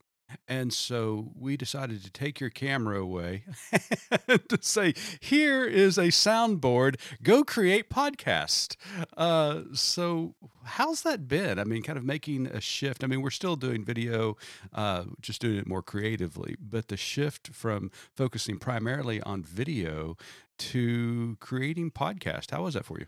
[0.49, 3.45] And so we decided to take your camera away
[4.29, 8.77] and to say, here is a soundboard, go create podcast.
[9.17, 11.59] Uh, so how's that been?
[11.59, 13.05] I mean, kind of making a shift.
[13.05, 14.37] I mean, we're still doing video,
[14.73, 20.17] uh, just doing it more creatively, but the shift from focusing primarily on video
[20.59, 23.07] to creating podcast, how was that for you?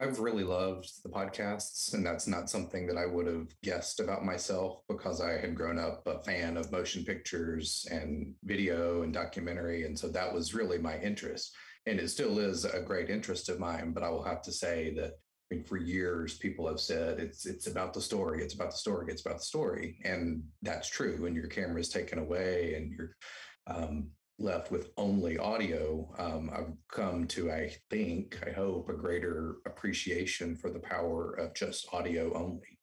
[0.00, 4.24] I've really loved the podcasts, and that's not something that I would have guessed about
[4.24, 9.84] myself because I had grown up a fan of motion pictures and video and documentary.
[9.84, 11.54] And so that was really my interest.
[11.86, 13.92] And it still is a great interest of mine.
[13.92, 15.12] But I will have to say that
[15.50, 18.76] I mean, for years, people have said it's it's about the story, it's about the
[18.76, 21.26] story, it's about the story, and that's true.
[21.26, 23.16] And your camera is taken away, and you're
[23.66, 29.56] um, left with only audio, um, I've come to, I think, I hope, a greater
[29.66, 32.78] appreciation for the power of just audio only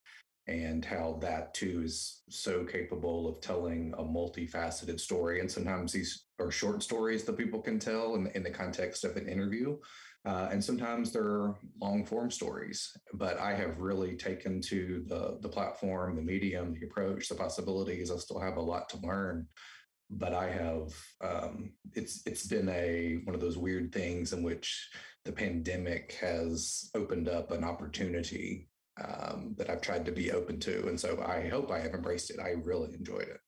[0.48, 5.42] and how that too is so capable of telling a multifaceted story.
[5.42, 9.18] And sometimes these are short stories that people can tell in, in the context of
[9.18, 9.78] an interview.
[10.26, 15.48] Uh, and sometimes they're long form stories, but I have really taken to the the
[15.48, 18.12] platform, the medium, the approach, the possibilities.
[18.12, 19.48] I still have a lot to learn,
[20.10, 24.90] but I have um, it's it's been a one of those weird things in which
[25.26, 28.70] the pandemic has opened up an opportunity
[29.04, 32.32] um, that I've tried to be open to, and so I hope I have embraced
[32.32, 32.40] it.
[32.40, 33.40] I really enjoyed it.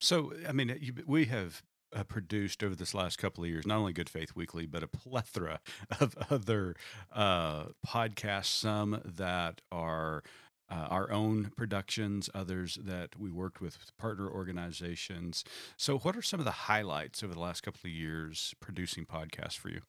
[0.00, 1.62] So, I mean, you, we have
[1.94, 4.88] uh, produced over this last couple of years, not only Good Faith Weekly, but a
[4.88, 5.60] plethora
[6.00, 6.74] of other
[7.12, 10.22] uh, podcasts, some that are
[10.70, 15.44] uh, our own productions, others that we worked with partner organizations.
[15.76, 19.56] So, what are some of the highlights over the last couple of years producing podcasts
[19.56, 19.80] for you?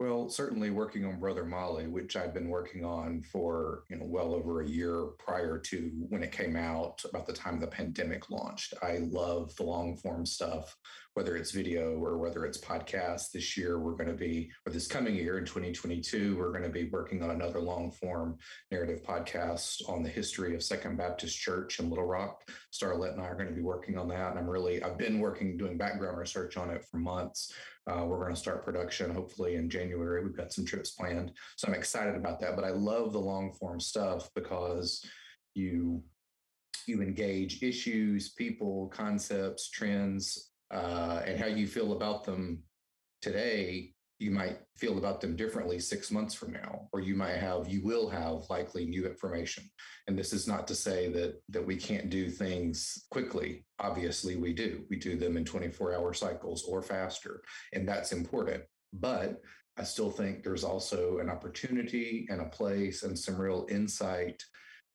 [0.00, 4.32] Well, certainly working on Brother Molly, which I've been working on for you know well
[4.32, 8.74] over a year prior to when it came out, about the time the pandemic launched.
[8.80, 10.76] I love the long form stuff,
[11.14, 13.32] whether it's video or whether it's podcast.
[13.32, 16.68] This year we're going to be, or this coming year in 2022, we're going to
[16.68, 18.38] be working on another long form
[18.70, 22.48] narrative podcast on the history of Second Baptist Church in Little Rock.
[22.72, 25.18] Starlette and I are going to be working on that, and I'm really I've been
[25.18, 27.52] working doing background research on it for months.
[27.88, 30.22] Uh, we're going to start production hopefully in January.
[30.22, 31.32] We've got some trips planned.
[31.56, 32.54] So I'm excited about that.
[32.54, 35.04] But I love the long form stuff because
[35.54, 36.02] you
[36.86, 42.62] you engage issues, people, concepts, trends, uh, and how you feel about them
[43.20, 47.68] today you might feel about them differently six months from now or you might have
[47.68, 49.64] you will have likely new information.
[50.06, 53.64] And this is not to say that that we can't do things quickly.
[53.78, 54.84] Obviously we do.
[54.90, 58.64] We do them in 24 hour cycles or faster and that's important.
[58.92, 59.40] But
[59.76, 64.42] i still think there's also an opportunity and a place and some real insight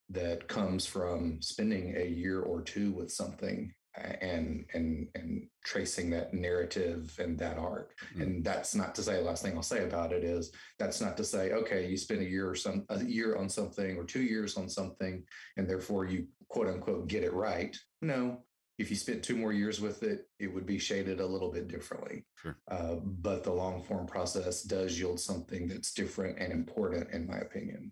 [0.09, 6.33] that comes from spending a year or two with something and and and tracing that
[6.33, 8.23] narrative and that arc mm-hmm.
[8.23, 11.15] and that's not to say the last thing i'll say about it is that's not
[11.15, 14.21] to say okay you spend a year or some a year on something or two
[14.23, 15.23] years on something
[15.57, 18.39] and therefore you quote unquote get it right no
[18.79, 21.67] if you spent two more years with it it would be shaded a little bit
[21.67, 22.57] differently sure.
[22.71, 27.37] uh, but the long form process does yield something that's different and important in my
[27.37, 27.91] opinion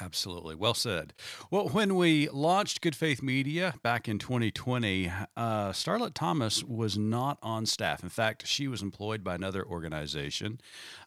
[0.00, 0.54] Absolutely.
[0.54, 1.14] Well said.
[1.50, 7.38] Well, when we launched Good Faith Media back in 2020, uh, Starlette Thomas was not
[7.42, 8.02] on staff.
[8.02, 10.60] In fact, she was employed by another organization.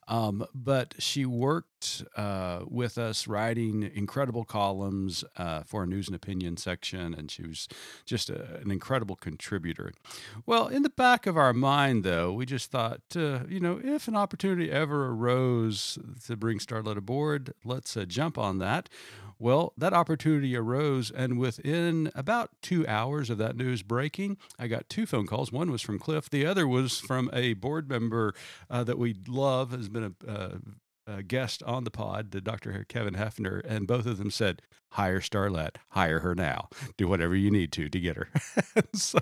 [0.08, 6.16] Um, but she worked uh, with us writing incredible columns uh, for our news and
[6.16, 7.68] opinion section, and she was
[8.06, 9.94] just a, an incredible contributor.
[10.46, 14.08] Well, in the back of our mind, though, we just thought, uh, you know, if
[14.08, 18.71] an opportunity ever arose to bring Starlette aboard, let's uh, jump on that.
[19.42, 24.88] Well, that opportunity arose, and within about two hours of that news breaking, I got
[24.88, 25.52] two phone calls.
[25.52, 28.36] One was from Cliff, the other was from a board member
[28.70, 30.58] uh, that we love, has been a, uh,
[31.08, 32.86] a guest on the pod, the Dr.
[32.88, 37.50] Kevin Hefner, and both of them said, hire Starlette, hire her now, do whatever you
[37.50, 38.30] need to to get her.
[38.94, 39.20] so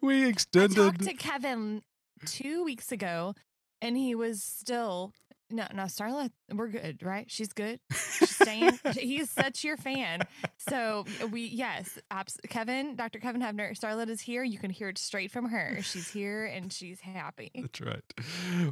[0.00, 0.78] we extended.
[0.78, 1.82] I talked to Kevin
[2.24, 3.34] two weeks ago,
[3.82, 5.12] and he was still
[5.50, 7.30] no, no, Starlette, we're good, right?
[7.30, 7.78] She's good.
[7.92, 8.78] She's staying.
[8.92, 10.20] He's such your fan.
[10.58, 13.18] So we, yes, abs- Kevin, Dr.
[13.20, 14.42] Kevin Hefner, Starlette is here.
[14.42, 15.78] You can hear it straight from her.
[15.82, 17.50] She's here and she's happy.
[17.54, 18.14] That's right.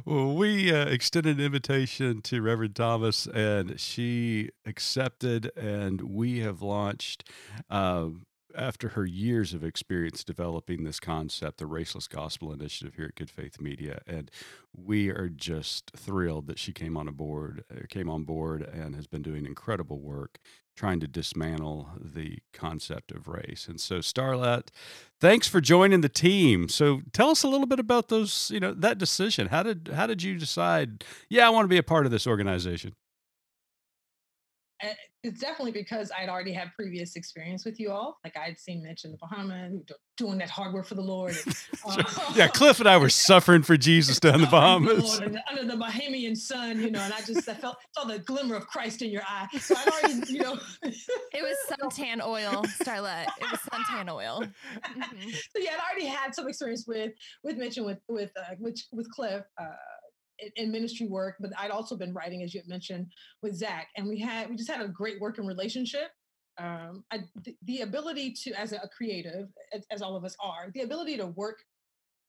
[0.05, 6.61] Well, we uh, extended an invitation to Reverend Thomas, and she accepted, and we have
[6.61, 7.29] launched.
[7.69, 8.09] Uh,
[8.55, 13.29] after her years of experience developing this concept, the Raceless Gospel Initiative here at Good
[13.29, 14.31] Faith Media, and
[14.75, 19.07] we are just thrilled that she came on board, uh, came on board, and has
[19.07, 20.39] been doing incredible work
[20.75, 23.67] trying to dismantle the concept of race.
[23.67, 24.67] And so, Starlette,
[25.21, 26.67] thanks for joining the team.
[26.67, 29.47] So, tell us a little bit about those, you know, that decision.
[29.47, 31.03] How did how did you decide?
[31.29, 32.93] Yeah, I want to be a part of this organization
[35.25, 38.19] it's definitely because I'd already had previous experience with you all.
[38.23, 39.81] Like I'd seen Mitch in the Bahamas
[40.17, 41.35] doing that hard work for the Lord.
[41.45, 42.03] And, uh,
[42.35, 45.19] yeah, Cliff and I were suffering for Jesus down in the Bahamas.
[45.19, 48.55] The under the Bahamian sun, you know, and I just I felt saw the glimmer
[48.55, 49.47] of Christ in your eye.
[49.59, 53.27] So I'd already, you know, it was suntan oil, Starlette.
[53.41, 54.43] It was suntan oil.
[54.43, 55.29] Mm-hmm.
[55.29, 58.79] So yeah, I'd already had some experience with with Mitch and with with uh, with,
[58.91, 59.43] with Cliff.
[59.59, 59.65] Uh,
[60.55, 63.07] in ministry work, but I'd also been writing, as you had mentioned,
[63.41, 66.09] with Zach, and we had we just had a great working relationship.
[66.57, 70.69] Um, I, the, the, ability to, as a creative, as, as, all of us are,
[70.73, 71.57] the ability to work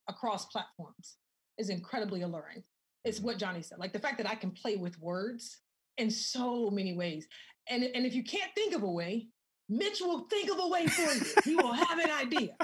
[0.09, 1.19] across platforms
[1.59, 2.65] is incredibly alluring.
[3.05, 5.61] It's what Johnny said, like the fact that I can play with words
[5.97, 7.29] in so many ways,
[7.69, 9.29] and and if you can't think of a way,
[9.69, 11.33] Mitch will think of a way for you.
[11.45, 12.57] He will have an idea.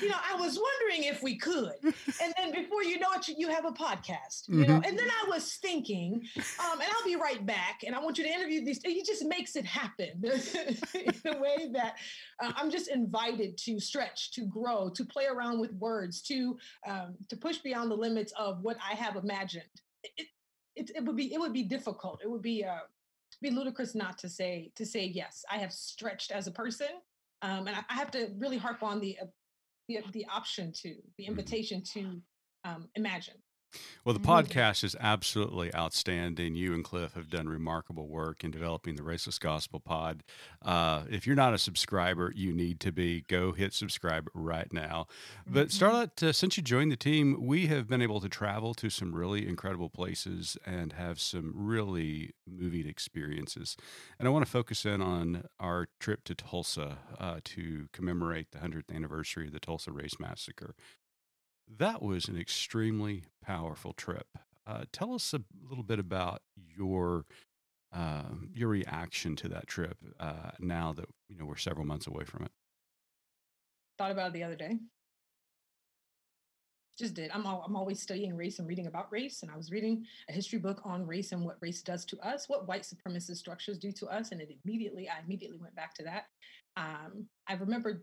[0.00, 1.72] You know, I was wondering if we could.
[1.82, 4.72] And then before you know it, you have a podcast, you mm-hmm.
[4.72, 4.82] know.
[4.84, 8.24] And then I was thinking, um, and I'll be right back, and I want you
[8.24, 8.80] to interview these.
[8.84, 10.22] He just makes it happen
[10.94, 11.96] in a way that
[12.42, 17.14] uh, I'm just invited to stretch, to grow, to play around with words, to um,
[17.28, 19.64] to push beyond the limits of what I have imagined.
[20.04, 20.26] It,
[20.74, 22.20] it, it would be it would be difficult.
[22.22, 22.78] It would be uh,
[23.42, 25.44] be ludicrous not to say to say yes.
[25.50, 26.88] I have stretched as a person,
[27.42, 29.26] um, and I, I, have to really harp on the uh,
[29.88, 31.30] the the option to the mm-hmm.
[31.30, 32.22] invitation to
[32.64, 33.34] um, imagine
[34.04, 34.24] Well, the Mhm.
[34.44, 36.54] podcast is absolutely outstanding.
[36.54, 40.22] You and Cliff have done remarkable work in developing the Raceless Gospel Pod.
[40.60, 43.22] Uh, if you're not a subscriber, you need to be.
[43.22, 45.06] Go hit subscribe right now.
[45.46, 45.78] But Mhm.
[45.78, 49.14] Starlette, uh, since you joined the team, we have been able to travel to some
[49.14, 53.76] really incredible places and have some really moving experiences.
[54.18, 58.58] And I want to focus in on our trip to Tulsa uh, to commemorate the
[58.58, 60.74] 100th anniversary of the Tulsa Race Massacre.
[61.68, 64.26] That was an extremely powerful trip.
[64.66, 67.24] Uh, tell us a little bit about your
[67.92, 68.22] uh,
[68.54, 72.44] your reaction to that trip uh, now that you know we're several months away from
[72.44, 72.50] it.
[73.98, 74.78] Thought about it the other day.
[76.98, 77.30] Just did.
[77.32, 80.32] I'm al- I'm always studying race and reading about race, and I was reading a
[80.32, 83.92] history book on race and what race does to us, what white supremacist structures do
[83.92, 86.26] to us, and it immediately I immediately went back to that.
[86.76, 88.00] Um, I remember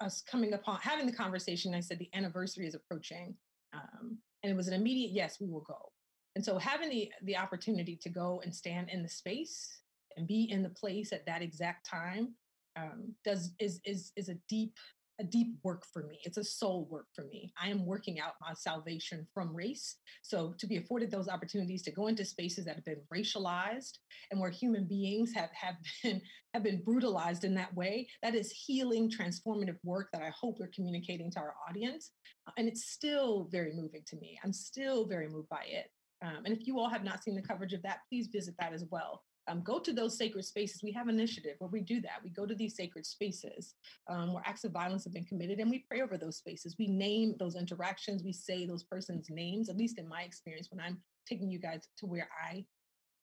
[0.00, 1.74] us coming upon having the conversation.
[1.74, 3.34] I said the anniversary is approaching,
[3.74, 5.90] um, and it was an immediate yes, we will go.
[6.34, 9.80] And so having the the opportunity to go and stand in the space
[10.16, 12.34] and be in the place at that exact time
[12.76, 14.74] um, does is is is a deep
[15.18, 16.18] a deep work for me.
[16.24, 17.52] It's a soul work for me.
[17.60, 19.96] I am working out my salvation from race.
[20.22, 23.98] So to be afforded those opportunities to go into spaces that have been racialized
[24.30, 26.20] and where human beings have have been
[26.54, 30.70] have been brutalized in that way, that is healing, transformative work that I hope we're
[30.74, 32.12] communicating to our audience.
[32.46, 34.38] Uh, And it's still very moving to me.
[34.42, 35.90] I'm still very moved by it.
[36.24, 38.72] Um, and if you all have not seen the coverage of that, please visit that
[38.72, 39.22] as well.
[39.48, 40.82] Um, go to those sacred spaces.
[40.82, 42.22] We have initiative where we do that.
[42.24, 43.74] We go to these sacred spaces
[44.08, 46.74] um, where acts of violence have been committed and we pray over those spaces.
[46.78, 48.24] We name those interactions.
[48.24, 51.82] We say those persons' names, at least in my experience, when I'm taking you guys
[51.98, 52.64] to where I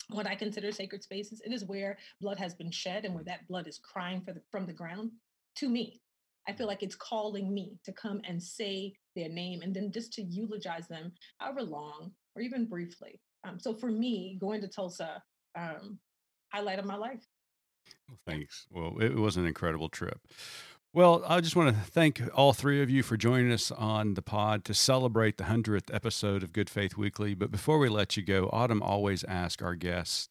[0.09, 1.41] what I consider sacred spaces.
[1.45, 4.41] It is where blood has been shed and where that blood is crying for the,
[4.51, 5.12] from the ground
[5.57, 6.01] to me.
[6.47, 10.12] I feel like it's calling me to come and say their name and then just
[10.13, 13.19] to eulogize them, however long or even briefly.
[13.45, 15.21] Um, so for me, going to Tulsa,
[15.57, 15.99] um,
[16.54, 17.28] highlight of my life.
[18.08, 18.68] Well, thanks.
[18.70, 20.20] Well, it was an incredible trip.
[20.94, 24.22] Well, I just want to thank all three of you for joining us on the
[24.22, 27.34] pod to celebrate the 100th episode of Good Faith Weekly.
[27.34, 30.30] But before we let you go, Autumn always asks our guests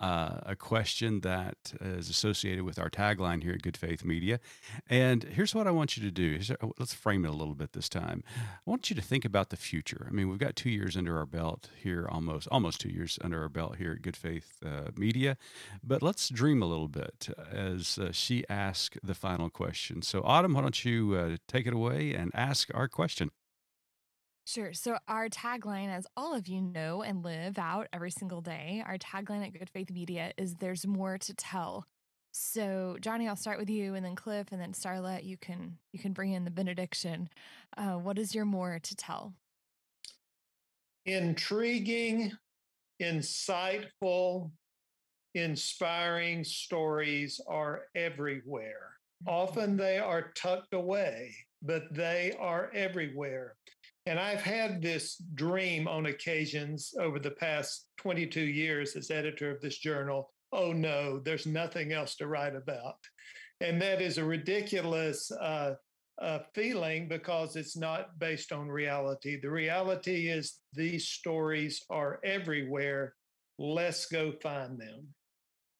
[0.00, 4.40] uh, a question that is associated with our tagline here at Good Faith Media.
[4.88, 6.38] And here's what I want you to do.
[6.60, 8.24] Uh, Let's frame it a little bit this time.
[8.36, 10.06] I want you to think about the future.
[10.08, 13.42] I mean, we've got two years under our belt here, almost almost two years under
[13.42, 15.36] our belt here at Good Faith uh, Media.
[15.82, 20.02] But let's dream a little bit as uh, she asks the final question.
[20.02, 23.30] So, Autumn, why don't you uh, take it away and ask our question?
[24.44, 24.72] Sure.
[24.72, 28.98] So, our tagline, as all of you know and live out every single day, our
[28.98, 31.86] tagline at Good Faith Media is There's More to Tell.
[32.32, 35.24] So, Johnny, I'll start with you, and then Cliff, and then Starlette.
[35.24, 37.28] You can you can bring in the benediction.
[37.76, 39.32] Uh, what is your more to tell?
[41.06, 42.32] Intriguing,
[43.00, 44.50] insightful,
[45.34, 48.96] inspiring stories are everywhere.
[49.26, 53.54] Often they are tucked away, but they are everywhere.
[54.06, 59.60] And I've had this dream on occasions over the past 22 years as editor of
[59.60, 60.30] this journal.
[60.52, 62.96] Oh no, there's nothing else to write about.
[63.60, 65.74] And that is a ridiculous uh,
[66.20, 69.40] uh, feeling because it's not based on reality.
[69.40, 73.14] The reality is these stories are everywhere.
[73.58, 75.06] Let's go find them.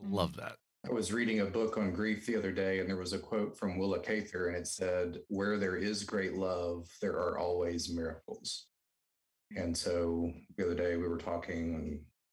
[0.01, 0.57] Love that.
[0.85, 3.57] I was reading a book on grief the other day, and there was a quote
[3.57, 8.66] from Willa Cather, and it said, Where there is great love, there are always miracles.
[9.57, 11.75] And so the other day we were talking,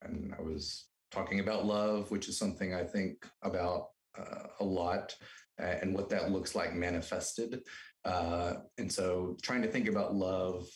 [0.01, 4.63] and, and I was talking about love, which is something I think about uh, a
[4.63, 5.15] lot
[5.61, 7.59] uh, and what that looks like manifested.
[8.03, 10.67] Uh, and so trying to think about love,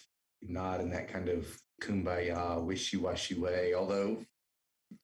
[0.43, 1.47] not in that kind of
[1.81, 4.17] kumbaya, wishy washy way, although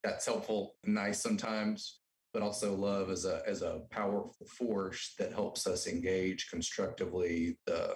[0.04, 1.99] that's helpful and nice sometimes
[2.32, 7.94] but also love as a as a powerful force that helps us engage constructively the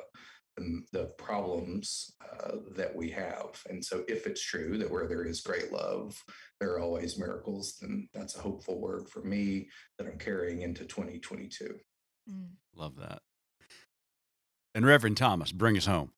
[0.57, 3.61] the, the problems uh, that we have.
[3.69, 6.23] And so, if it's true that where there is great love,
[6.61, 9.69] there are always miracles, then that's a hopeful word for me
[9.99, 11.75] that I'm carrying into 2022.
[12.31, 12.49] Mm.
[12.75, 13.21] Love that.
[14.75, 16.11] And Reverend Thomas, bring us home.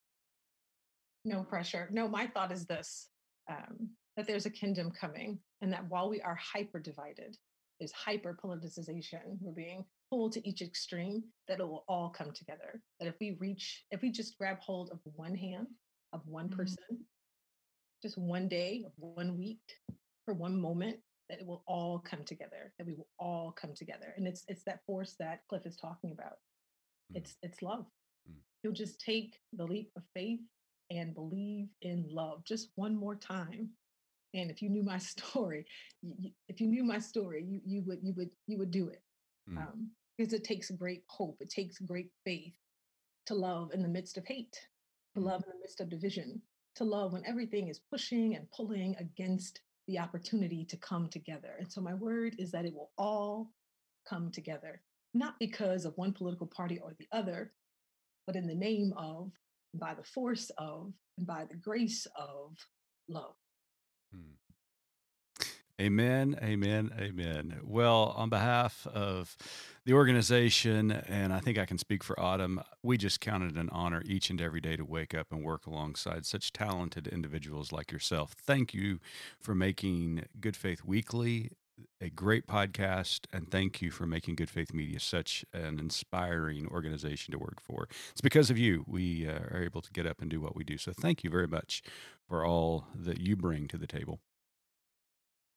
[1.25, 1.89] No pressure.
[1.91, 3.09] No, my thought is this
[3.51, 7.37] um, that there's a kingdom coming, and that while we are hyper divided,
[7.79, 9.39] there's hyper politicization.
[9.41, 12.83] We're being pulled to each extreme, that it will all come together.
[13.01, 15.69] That if we reach, if we just grab hold of one hand,
[16.13, 16.57] of one Mhm.
[16.57, 17.07] person,
[18.03, 19.83] just one day, one week,
[20.25, 22.73] for one moment, that it will all come together.
[22.79, 24.15] That we will all come together.
[24.17, 26.39] And it's it's that force that Cliff is talking about.
[27.13, 27.17] Mm.
[27.17, 27.87] It's it's love.
[28.29, 28.41] Mm.
[28.63, 30.41] You'll just take the leap of faith
[30.91, 32.45] and believe in love.
[32.45, 33.77] Just one more time.
[34.37, 35.67] And if you knew my story,
[36.03, 39.03] you, if you knew my story, you you would you would you would do it.
[39.51, 39.59] Mm.
[39.59, 42.55] Um, because it takes great hope, it takes great faith
[43.27, 44.57] to love in the midst of hate,
[45.15, 46.41] to love in the midst of division,
[46.77, 51.57] to love when everything is pushing and pulling against the opportunity to come together.
[51.59, 53.53] And so my word is that it will all
[54.09, 54.81] come together,
[55.15, 57.53] not because of one political party or the other,
[58.27, 59.31] but in the name of,
[59.75, 62.57] by the force of, and by the grace of
[63.09, 63.35] love.
[64.13, 64.37] Hmm.
[65.79, 67.61] Amen, amen, amen.
[67.63, 69.37] Well, on behalf of
[69.85, 73.69] the organization, and I think I can speak for Autumn, we just count it an
[73.71, 77.93] honor each and every day to wake up and work alongside such talented individuals like
[77.93, 78.33] yourself.
[78.33, 79.01] Thank you
[79.39, 81.51] for making Good Faith Weekly
[82.01, 87.33] a great podcast, and thank you for making Good Faith Media such an inspiring organization
[87.33, 87.89] to work for.
[88.11, 90.65] It's because of you we uh, are able to get up and do what we
[90.65, 90.79] do.
[90.79, 91.83] So thank you very much
[92.29, 94.21] for all that you bring to the table.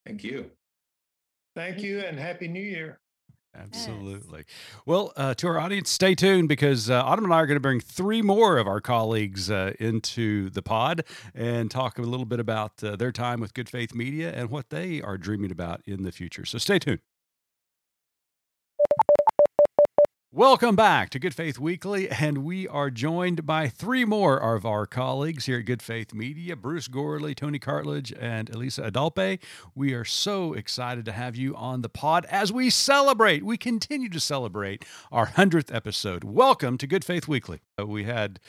[0.06, 0.52] Thank you.
[1.56, 3.00] Thank you and Happy New Year.
[3.56, 4.40] Absolutely.
[4.48, 4.82] Yes.
[4.86, 7.62] Well, uh, to our audience, stay tuned because uh, Autumn and I are going to
[7.62, 12.40] bring three more of our colleagues uh, into the pod and talk a little bit
[12.40, 16.04] about uh, their time with Good Faith Media and what they are dreaming about in
[16.04, 16.46] the future.
[16.46, 17.00] So stay tuned.
[20.32, 24.86] Welcome back to Good Faith Weekly, and we are joined by three more of our
[24.86, 29.40] colleagues here at Good Faith Media Bruce Gourley, Tony Cartledge, and Elisa Adalpe.
[29.74, 34.08] We are so excited to have you on the pod as we celebrate, we continue
[34.08, 36.24] to celebrate our 100th episode.
[36.24, 37.62] Welcome to Good Faith Weekly.
[37.80, 38.40] Uh, we had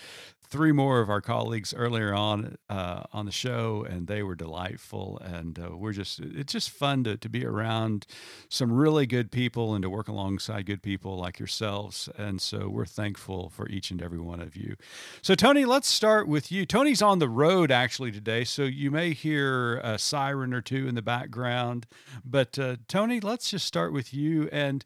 [0.50, 5.18] three more of our colleagues earlier on uh, on the show, and they were delightful.
[5.24, 8.06] And uh, we're just it's just fun to to be around
[8.48, 12.08] some really good people and to work alongside good people like yourselves.
[12.18, 14.76] And so we're thankful for each and every one of you.
[15.22, 16.66] So Tony, let's start with you.
[16.66, 20.94] Tony's on the road actually today, so you may hear a siren or two in
[20.96, 21.86] the background.
[22.24, 24.84] But uh, Tony, let's just start with you and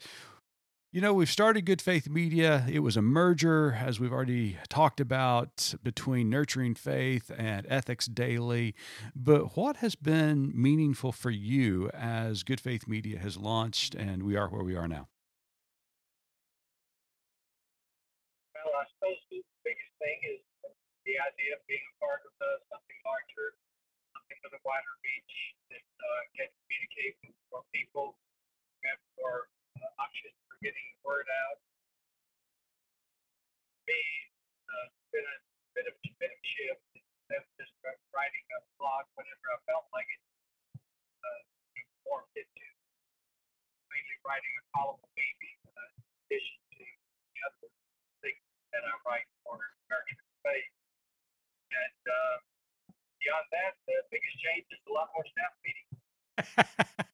[0.95, 2.65] you know, we've started Good Faith Media.
[2.71, 8.77] It was a merger, as we've already talked about, between Nurturing Faith and Ethics Daily.
[9.11, 14.37] But what has been meaningful for you as Good Faith Media has launched and we
[14.37, 15.11] are where we are now?
[18.55, 22.47] Well, I suppose the biggest thing is the idea of being a part of uh,
[22.71, 23.59] something larger,
[24.15, 28.14] something with a wider reach that uh, can communicate with more people
[36.45, 37.73] shift instead of just
[38.13, 40.23] writing a blog whenever I felt like it.
[41.25, 41.43] Uh,
[42.05, 42.67] morphed into
[43.89, 45.73] mainly writing a column a week, in
[46.29, 47.69] addition to the other
[48.21, 48.45] things
[48.77, 49.57] that I write for
[49.89, 50.75] American Faith.
[51.73, 52.37] And uh,
[53.25, 57.09] beyond that, the biggest change is a lot more staff meetings.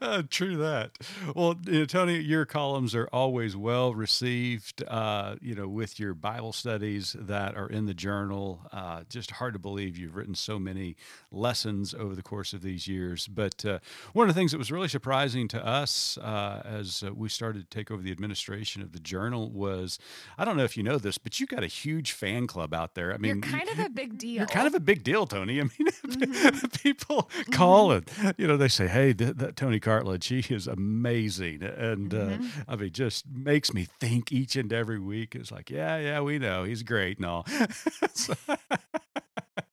[0.00, 0.92] uh, true that.
[1.34, 4.82] Well, you know, Tony, your columns are always well received.
[4.86, 9.52] Uh, you know, with your Bible studies that are in the journal, uh, just hard
[9.54, 10.96] to believe you've written so many
[11.30, 13.28] lessons over the course of these years.
[13.28, 13.78] But uh,
[14.12, 17.68] one of the things that was really surprising to us uh, as uh, we started
[17.70, 19.98] to take over the administration of the journal was,
[20.38, 22.94] I don't know if you know this, but you got a huge fan club out
[22.94, 23.12] there.
[23.12, 24.38] I mean, you're kind of a big deal.
[24.38, 25.60] You're kind of a big deal, Tony.
[25.60, 25.70] I mean,
[26.06, 26.66] mm-hmm.
[26.82, 28.26] people call mm-hmm.
[28.26, 32.16] and you know they say, "Hey, th- that Tony Cartledge, he is amazing," and uh,
[32.16, 32.44] mm-hmm.
[32.68, 35.34] uh, I mean, just makes me think each and every week.
[35.34, 37.46] It's like, yeah, yeah, we know he's great and all.
[38.14, 38.34] so,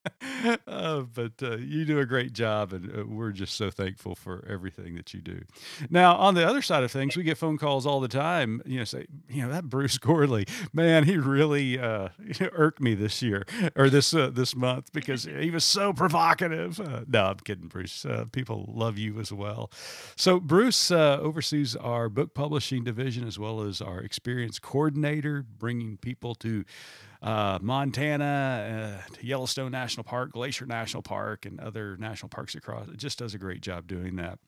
[0.67, 4.43] uh, but uh, you do a great job, and uh, we're just so thankful for
[4.49, 5.41] everything that you do.
[5.89, 8.61] Now, on the other side of things, we get phone calls all the time.
[8.65, 12.09] You know, say, you know, that Bruce Gourley, man, he really uh,
[12.51, 13.45] irked me this year
[13.75, 16.79] or this uh, this month because he was so provocative.
[17.07, 18.05] No, I'm kidding, Bruce.
[18.31, 19.71] people love you as well.
[20.15, 26.33] So, Bruce oversees our book publishing division as well as our experience coordinator, bringing people
[26.35, 26.65] to
[27.21, 32.87] uh, Montana, uh, Yellowstone National Park, Glacier National Park, and other national parks across.
[32.87, 34.39] It just does a great job doing that.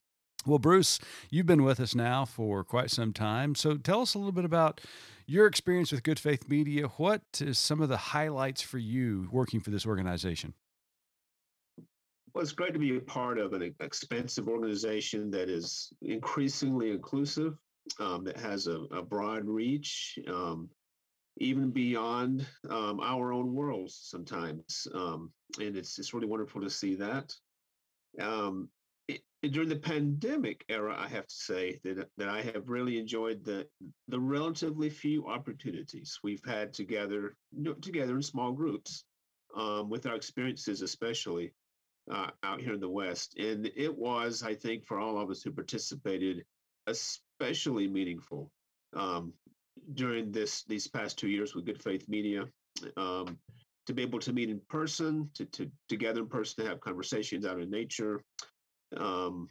[0.45, 0.99] Well, Bruce,
[1.29, 3.55] you've been with us now for quite some time.
[3.55, 4.81] So tell us a little bit about
[5.25, 6.87] your experience with Good Faith Media.
[6.97, 10.53] What is some of the highlights for you working for this organization?
[12.33, 17.53] Well, it's great to be a part of an expensive organization that is increasingly inclusive,
[17.99, 20.67] um, that has a, a broad reach, um,
[21.37, 24.87] even beyond um, our own worlds sometimes.
[24.93, 27.33] Um, and it's, it's really wonderful to see that.
[28.19, 28.69] Um,
[29.07, 29.21] it,
[29.51, 33.67] during the pandemic era, I have to say that, that I have really enjoyed the,
[34.07, 39.03] the relatively few opportunities we've had together, you know, together in small groups
[39.57, 41.53] um, with our experiences, especially
[42.11, 43.35] uh, out here in the West.
[43.37, 46.45] And it was, I think, for all of us who participated,
[46.87, 48.51] especially meaningful
[48.95, 49.33] um,
[49.93, 52.45] during this these past two years with Good Faith Media.
[52.97, 53.37] Um,
[53.85, 57.45] to be able to meet in person, to, to together in person, to have conversations
[57.45, 58.21] out in nature.
[58.95, 59.49] Um,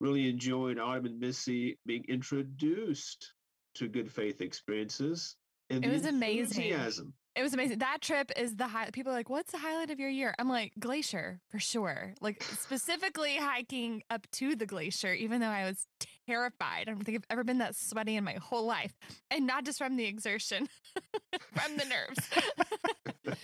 [0.00, 3.32] really enjoyed Autumn and Missy being introduced
[3.76, 5.36] to good faith experiences.
[5.70, 6.64] And It was amazing.
[6.64, 7.14] enthusiasm.
[7.36, 7.78] It was amazing.
[7.78, 8.90] That trip is the high.
[8.92, 12.42] People are like, "What's the highlight of your year?" I'm like, "Glacier for sure." Like
[12.42, 15.86] specifically hiking up to the glacier, even though I was
[16.28, 16.88] terrified.
[16.88, 18.94] I don't think I've ever been that sweaty in my whole life,
[19.32, 20.68] and not just from the exertion,
[21.52, 22.30] from the nerves.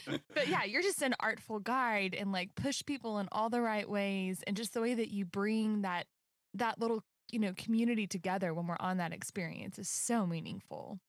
[0.34, 3.88] but yeah, you're just an artful guide and like push people in all the right
[3.88, 6.06] ways, and just the way that you bring that
[6.54, 11.00] that little you know community together when we're on that experience is so meaningful.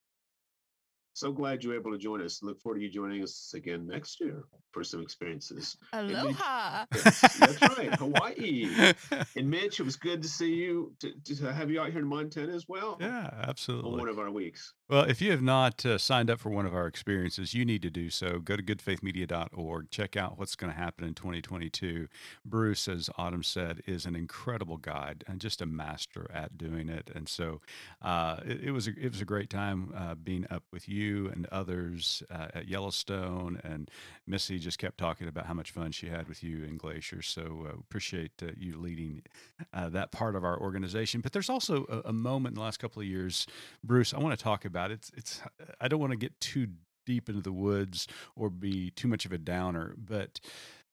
[1.13, 2.41] So glad you were able to join us.
[2.41, 5.75] Look forward to you joining us again next year for some experiences.
[5.91, 6.85] And Mitch- Aloha.
[6.91, 8.93] That's right, Hawaii.
[9.35, 12.07] And Mitch, it was good to see you, to, to have you out here in
[12.07, 12.97] Montana as well.
[13.01, 13.91] Yeah, On absolutely.
[13.99, 14.73] one of our weeks.
[14.91, 17.81] Well, if you have not uh, signed up for one of our experiences, you need
[17.83, 18.39] to do so.
[18.39, 19.89] Go to goodfaithmedia.org.
[19.89, 22.09] Check out what's going to happen in 2022.
[22.43, 27.09] Bruce, as Autumn said, is an incredible guide and just a master at doing it.
[27.15, 27.61] And so
[28.01, 31.29] uh, it, it was a, it was a great time uh, being up with you
[31.29, 33.61] and others uh, at Yellowstone.
[33.63, 33.89] And
[34.27, 37.21] Missy just kept talking about how much fun she had with you in Glacier.
[37.21, 39.21] So uh, appreciate uh, you leading
[39.73, 41.21] that part of our organization.
[41.21, 43.47] But there's also a, a moment in the last couple of years
[43.85, 45.41] Bruce, I want to talk about it's it's
[45.79, 46.67] I don't want to get too
[47.05, 50.39] deep into the woods or be too much of a downer, but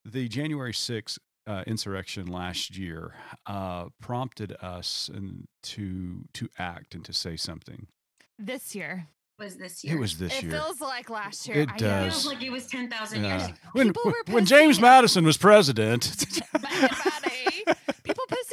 [0.04, 3.14] the January 6th uh, insurrection last year
[3.46, 7.86] uh, prompted us and to to act and to say something.
[8.38, 9.06] This year,
[9.38, 9.96] was this year.
[9.96, 10.52] It was this it year.
[10.52, 11.58] feels like last year.
[11.62, 11.78] It I know.
[11.78, 12.12] does.
[12.12, 13.28] feels like it was 10,000 Yeah.
[13.38, 13.56] years ago.
[13.72, 16.66] When, when, when James Madison was president, Buddy.
[16.66, 17.27] People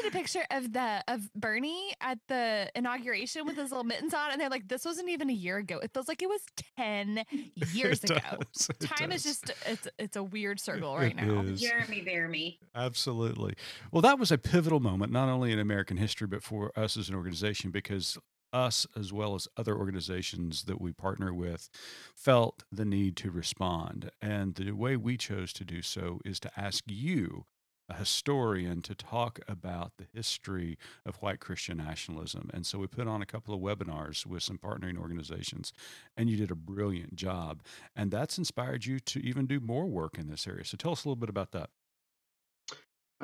[0.06, 4.32] posted a picture of the of Bernie at the inauguration with his little mittens on,
[4.32, 5.80] and they're like, "This wasn't even a year ago.
[5.80, 6.41] It feels like it was
[6.78, 7.24] ten
[7.74, 11.41] years It ago." does, Time is just it's it's a weird circle right It now.
[11.41, 11.62] is.
[11.62, 12.58] Jeremy Bearimy.
[12.74, 13.56] Absolutely.
[13.91, 17.10] Well, that was a pivotal moment, not only in American history, but for us as
[17.10, 18.18] an organization, because
[18.53, 21.68] us, as well as other organizations that we partner with,
[22.16, 24.10] felt the need to respond.
[24.22, 27.45] And the way we chose to do so is to ask you,
[27.89, 32.49] a historian, to talk about the history of white Christian nationalism.
[32.53, 35.73] And so we put on a couple of webinars with some partnering organizations,
[36.17, 37.61] and you did a brilliant job.
[37.95, 40.65] And that's inspired you to even do more work in this area.
[40.65, 41.69] So tell us a little bit about that.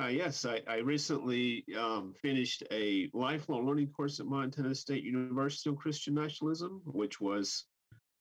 [0.00, 5.68] Uh, yes, I, I recently um, finished a lifelong learning course at Montana State University
[5.68, 7.66] on Christian nationalism, which was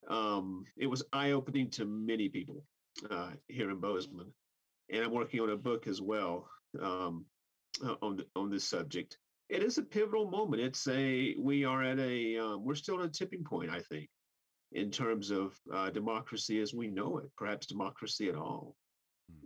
[0.09, 2.65] um, it was eye opening to many people
[3.09, 4.33] uh, here in Bozeman,
[4.91, 6.47] and I'm working on a book as well
[6.81, 7.25] um,
[8.01, 9.17] on the, on this subject.
[9.49, 10.61] It is a pivotal moment.
[10.61, 14.09] It's a we are at a um, we're still at a tipping point, I think,
[14.71, 18.75] in terms of uh, democracy as we know it, perhaps democracy at all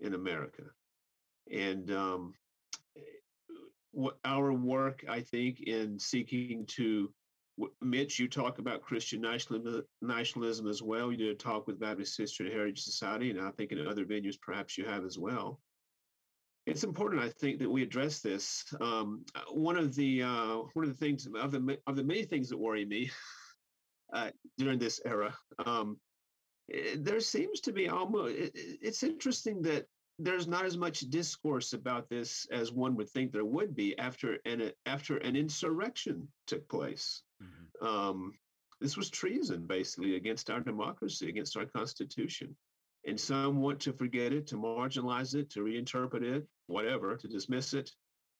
[0.01, 0.63] in America
[1.51, 2.33] and um,
[3.91, 7.11] what our work, I think, in seeking to,
[7.81, 11.11] Mitch, you talk about Christian nationalism, as well.
[11.11, 14.05] You did a talk with Baptist History and Heritage Society, and I think in other
[14.05, 15.61] venues perhaps you have as well.
[16.65, 18.65] It's important, I think, that we address this.
[18.81, 22.49] Um, one of the uh, one of the things of the of the many things
[22.49, 23.11] that worry me
[24.13, 26.01] uh, during this era, um,
[26.71, 28.35] eh, there seems to be almost.
[28.35, 29.87] It- it's interesting that
[30.17, 34.39] there's not as much discourse about this as one would think there would be after
[34.45, 37.24] an after an insurrection took place.
[37.81, 38.33] Um,
[38.81, 42.55] this was treason, basically, against our democracy, against our constitution.
[43.07, 47.73] And some want to forget it, to marginalize it, to reinterpret it, whatever, to dismiss
[47.73, 47.91] it.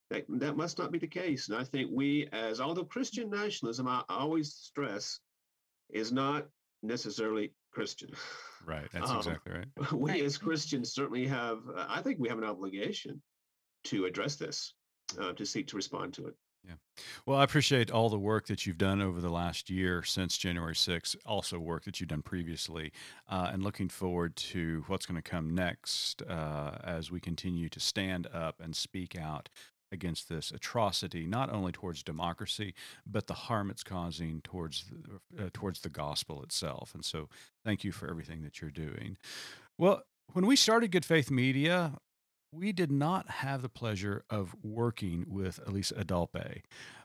[0.10, 1.50] That, that must not be the case.
[1.50, 5.20] And I think we, as although Christian nationalism, I, I always stress,
[5.92, 6.48] is not
[6.84, 8.10] necessarily Christian.
[8.66, 8.88] Right.
[8.94, 9.92] That's Um, exactly right.
[9.94, 13.22] we as Christians certainly have, uh, I think we have an obligation
[13.86, 14.74] to address this,
[15.20, 16.36] uh, to seek to respond to it.
[17.26, 20.74] Well, I appreciate all the work that you've done over the last year since January
[20.74, 22.92] 6th, also work that you've done previously,
[23.30, 27.80] uh, and looking forward to what's going to come next uh, as we continue to
[27.80, 29.50] stand up and speak out
[29.92, 32.74] against this atrocity, not only towards democracy,
[33.06, 34.86] but the harm it's causing towards
[35.36, 36.94] the, uh, towards the gospel itself.
[36.94, 37.30] And so,
[37.64, 39.18] thank you for everything that you're doing.
[39.78, 40.04] Well,
[40.34, 41.94] when we started Good Faith Media,
[42.56, 46.62] we did not have the pleasure of working with Elisa Adalpe,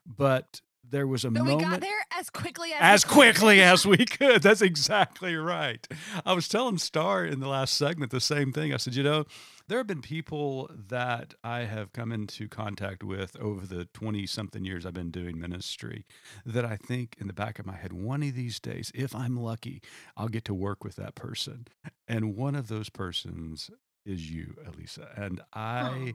[0.06, 3.14] but there was a But we moment got there as quickly as as we could.
[3.14, 4.42] quickly as we could.
[4.42, 5.86] That's exactly right.
[6.24, 8.72] I was telling Star in the last segment the same thing.
[8.72, 9.24] I said, you know,
[9.68, 14.64] there have been people that I have come into contact with over the 20 something
[14.64, 16.06] years I've been doing ministry
[16.44, 19.36] that I think in the back of my head, one of these days, if I'm
[19.36, 19.82] lucky,
[20.16, 21.66] I'll get to work with that person.
[22.08, 23.70] And one of those persons
[24.04, 25.08] is you, Elisa.
[25.16, 26.14] And I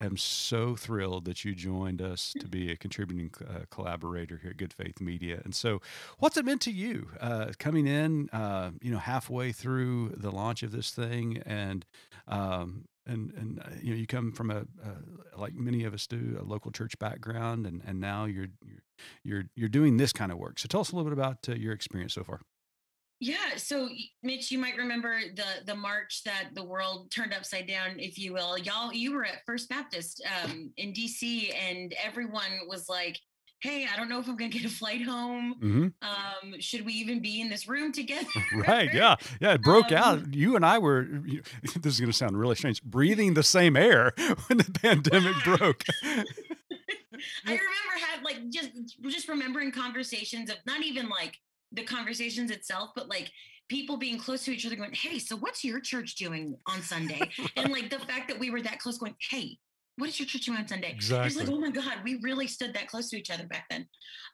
[0.00, 4.56] am so thrilled that you joined us to be a contributing uh, collaborator here at
[4.56, 5.40] Good Faith Media.
[5.44, 5.80] And so,
[6.18, 10.62] what's it meant to you uh, coming in, uh, you know, halfway through the launch
[10.62, 11.84] of this thing, and
[12.28, 16.06] um, and and uh, you know, you come from a uh, like many of us
[16.06, 18.82] do, a local church background, and and now you're you're
[19.24, 20.58] you're you're doing this kind of work.
[20.58, 22.40] So, tell us a little bit about uh, your experience so far.
[23.20, 23.88] Yeah, so
[24.22, 28.32] Mitch, you might remember the the march that the world turned upside down, if you
[28.34, 28.58] will.
[28.58, 33.18] Y'all, you were at First Baptist um, in DC, and everyone was like,
[33.60, 35.54] "Hey, I don't know if I'm going to get a flight home.
[35.60, 38.92] hmm Um, should we even be in this room together?" Right.
[38.92, 39.14] Yeah.
[39.40, 39.54] Yeah.
[39.54, 40.34] It broke Um, out.
[40.34, 43.76] You and I were, you- this is going to sound really strange, breathing the same
[43.76, 44.12] air
[44.48, 45.84] when the pandemic broke.
[46.02, 47.60] I remember
[48.06, 48.70] had like just
[49.02, 51.38] just remembering conversations of not even like
[51.74, 53.30] the conversations itself, but like
[53.68, 57.30] people being close to each other going, Hey, so what's your church doing on Sunday?
[57.56, 59.58] And like the fact that we were that close going, Hey,
[59.96, 60.94] what is your church doing on Sunday?
[61.26, 63.86] It's like, oh my God, we really stood that close to each other back then.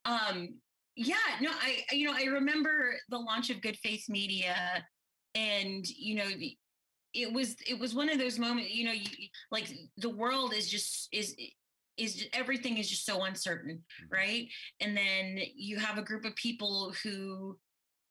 [0.05, 0.55] Um,
[0.97, 4.85] yeah, no, I, you know, I remember the launch of Good Faith Media
[5.35, 6.57] and, you know, the,
[7.13, 9.69] it was, it was one of those moments, you know, you- like
[9.99, 11.37] the world is just, is,
[12.01, 14.49] is ju- everything is just so uncertain, right?
[14.81, 17.59] And then you have a group of people who,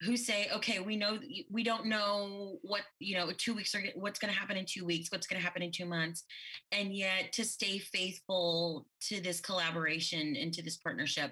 [0.01, 1.19] who say, okay, we know
[1.51, 4.85] we don't know what you know two weeks are what's going to happen in two
[4.85, 6.23] weeks, what's going to happen in two months,
[6.71, 11.31] and yet to stay faithful to this collaboration and to this partnership,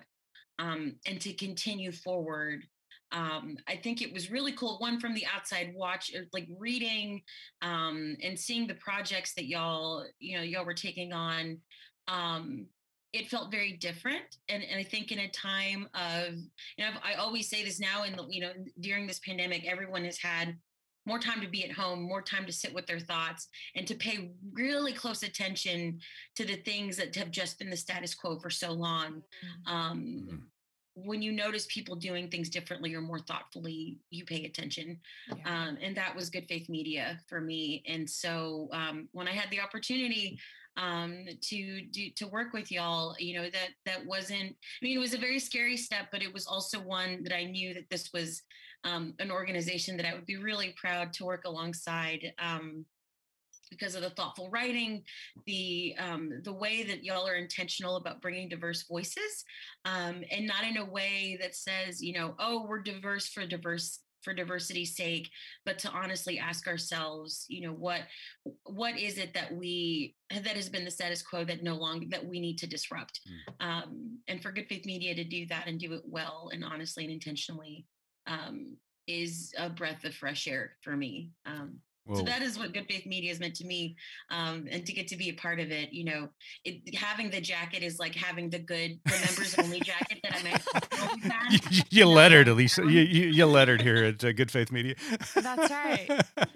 [0.60, 2.64] um, and to continue forward.
[3.14, 4.80] Um, I think it was really cool.
[4.80, 7.22] One from the outside watch, like reading
[7.62, 11.60] um, and seeing the projects that y'all, you know, y'all were taking on.
[12.08, 12.68] Um,
[13.14, 16.34] it felt very different, and, and I think in a time of,
[16.78, 18.52] you know, I always say this now, in the, you know,
[18.82, 20.58] during this pandemic, everyone has had
[21.06, 23.96] more time to be at home, more time to sit with their thoughts, and to
[23.96, 26.00] pay really close attention
[26.36, 29.24] to the things that have just been the status quo for so long.
[29.66, 30.50] Um,
[30.96, 35.00] when you notice people doing things differently or more thoughtfully, you pay attention.
[35.46, 37.84] Um, and that was Good Faith Media for me.
[37.88, 40.40] And so um, when I had the opportunity
[40.78, 44.52] um, to do to work with y'all, you know that that wasn't.
[44.52, 47.46] I mean, it was a very scary step, but it was also one that I
[47.46, 48.44] knew that this was
[48.84, 52.32] um, an organization that I would be really proud to work alongside.
[52.40, 52.86] Um,
[53.70, 55.04] because of the thoughtful writing,
[55.46, 59.44] the um, the way that y'all are intentional about bringing diverse voices,
[59.84, 64.00] um, and not in a way that says, you know, oh, we're diverse for diverse
[64.28, 65.30] for diversity's sake,
[65.66, 68.02] but to honestly ask ourselves, you know, what
[68.66, 72.26] what is it that we that has been the status quo that no longer that
[72.28, 73.22] we need to disrupt,
[73.62, 77.06] um, and for Good Faith Media to do that and do it well and honestly
[77.06, 77.86] and intentionally
[78.28, 78.76] um,
[79.08, 81.32] is a breath of fresh air for me.
[81.46, 81.80] Um,
[82.16, 83.96] so that is what Good Faith Media has meant to me,
[84.30, 85.92] um, and to get to be a part of it.
[85.94, 86.30] You know,
[86.64, 90.40] it, having the jacket is like having the good, the members only jacket that I
[91.52, 91.94] you, meant.
[91.94, 92.84] you lettered, Elisa.
[92.84, 94.96] You, you, you lettered here at uh, Good Faith Media.
[95.36, 96.08] That's right.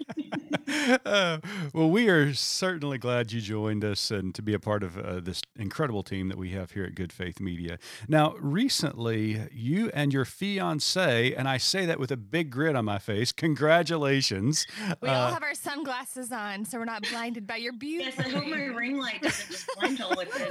[1.04, 1.38] Uh,
[1.74, 5.20] well, we are certainly glad you joined us and to be a part of uh,
[5.20, 7.78] this incredible team that we have here at Good Faith Media.
[8.08, 12.84] Now, recently, you and your fiance, and I say that with a big grin on
[12.84, 14.66] my face, congratulations.
[15.00, 18.04] We all Uh, have our sunglasses on, so we're not blinded by your beauty.
[18.04, 20.48] Yes, I hope my ring light doesn't just blind all with this.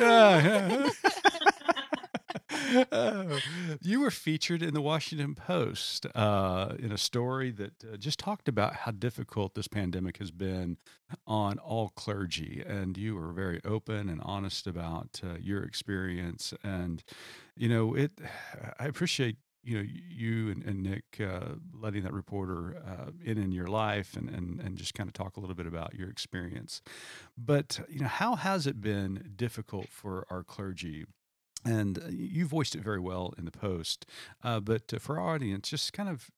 [1.11, 3.39] Yeah, Uh,
[3.81, 8.47] you were featured in the Washington Post uh, in a story that uh, just talked
[8.47, 10.77] about how difficult this pandemic has been
[11.27, 16.53] on all clergy, and you were very open and honest about uh, your experience.
[16.63, 17.03] And
[17.57, 18.11] you know, it.
[18.79, 23.51] I appreciate you know you and, and Nick uh, letting that reporter uh, in in
[23.51, 26.81] your life and, and and just kind of talk a little bit about your experience.
[27.37, 31.05] But you know, how has it been difficult for our clergy?
[31.63, 34.05] And uh, you voiced it very well in the post.
[34.43, 36.31] Uh, but uh, for our audience, just kind of,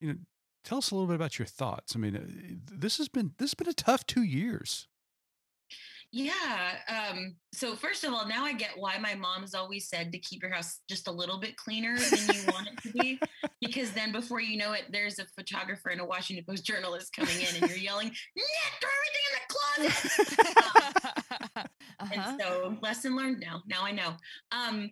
[0.00, 0.16] you know,
[0.64, 1.94] tell us a little bit about your thoughts.
[1.94, 4.88] I mean, uh, this has been this has been a tough two years.
[6.16, 6.76] Yeah.
[6.88, 10.42] Um, so first of all, now I get why my mom's always said to keep
[10.42, 13.18] your house just a little bit cleaner than you want it to be,
[13.60, 17.34] because then before you know it, there's a photographer and a Washington Post journalist coming
[17.40, 18.44] in, and you're yelling, "Yeah,
[18.80, 20.88] throw everything in the closet!"
[21.56, 21.64] Um,
[22.00, 22.10] Uh-huh.
[22.12, 23.40] And so, lesson learned.
[23.40, 24.14] Now, now I know.
[24.52, 24.90] Um,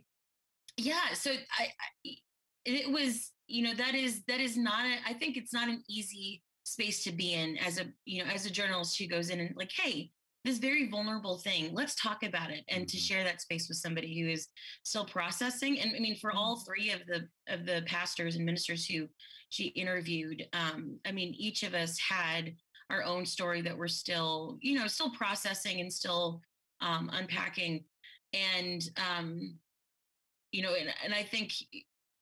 [0.76, 1.66] yeah so I,
[2.04, 2.16] I
[2.64, 5.82] it was you know that is that is not a, i think it's not an
[5.88, 9.40] easy space to be in as a you know as a journalist who goes in
[9.40, 10.10] and like hey
[10.45, 13.01] this very vulnerable thing let's talk about it and to Mhm.
[13.07, 14.49] share that space with somebody who is
[14.82, 18.86] still processing and i mean for all three of the of the pastors and ministers
[18.86, 19.09] who
[19.51, 22.57] she interviewed um i mean each of us had
[22.90, 26.40] our own story that we're still you know still processing and still
[26.80, 27.84] um unpacking
[28.32, 29.59] and um
[30.51, 31.53] you know and, and i think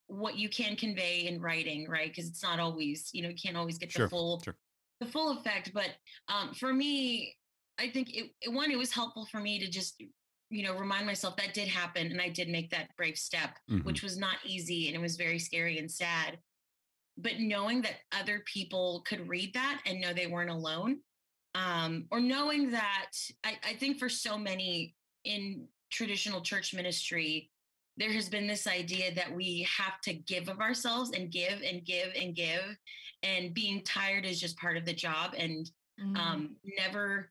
[0.08, 3.56] what you can convey in writing right because it's not always you know you can't
[3.56, 4.56] always get Sure, the full sure.
[5.00, 5.90] the full effect but
[6.28, 7.36] um for me
[7.80, 10.02] i think it, it one it was helpful for me to just
[10.50, 13.84] you know remind myself that did happen and i did make that brave step Mhm.
[13.84, 16.38] which was not easy and it was very scary and sad
[17.16, 21.00] but knowing that other people could read that and know they weren't alone
[21.54, 23.10] um, or knowing that
[23.42, 27.50] I, I think for so many in traditional church ministry
[27.96, 31.84] there has been this idea that we have to give of ourselves and give and
[31.84, 32.76] give and give
[33.24, 35.70] and being tired is just part of the job and
[36.00, 36.16] Mhm.
[36.16, 37.30] um, never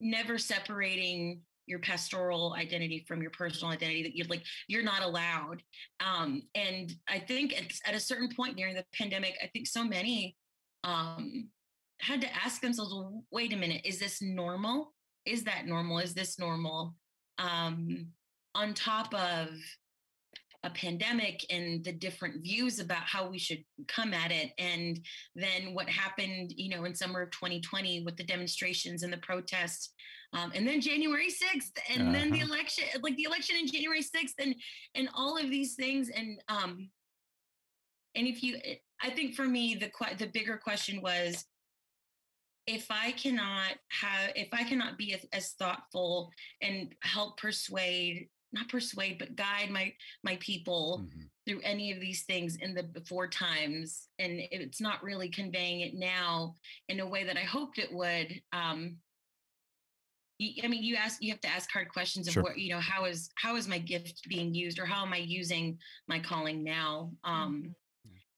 [0.00, 5.62] never separating your pastoral identity from your personal identity that you're like you're not allowed.
[6.04, 9.84] Um, and i think at, at a certain point during the pandemic i think so
[9.84, 10.36] many
[10.84, 11.48] um,
[12.00, 12.94] had to ask themselves
[13.30, 14.94] wait a minute is this normal?
[15.26, 15.98] Is that normal?
[15.98, 16.94] Is this normal?
[17.38, 18.08] Um,
[18.54, 19.48] on top of
[20.62, 25.00] a pandemic and the different views about how we should come at it and
[25.34, 29.92] then what happened you know in summer of 2020 with the demonstrations and the protests
[30.34, 32.52] um, and then january 6th and then the Uh-huh.
[32.52, 34.54] election like the election in january 6th and
[34.94, 36.90] and all of these things and um
[38.14, 38.58] and if you
[39.02, 41.44] i think for me the que- the bigger question was
[42.66, 46.30] if i cannot have if i cannot be as, as thoughtful
[46.60, 49.92] and help persuade not persuade but guide my
[50.22, 51.30] my people Mhm.
[51.46, 55.94] through any of these things in the before times and it's not really conveying it
[55.94, 56.56] now
[56.88, 58.98] in a way that i hoped it would um
[60.38, 62.42] y- I mean, you ask, you have to ask hard questions of Sure.
[62.42, 65.18] what, you know, how is, how is my gift being used or how am I
[65.18, 65.78] using
[66.08, 67.12] my calling now?
[67.24, 67.74] Um,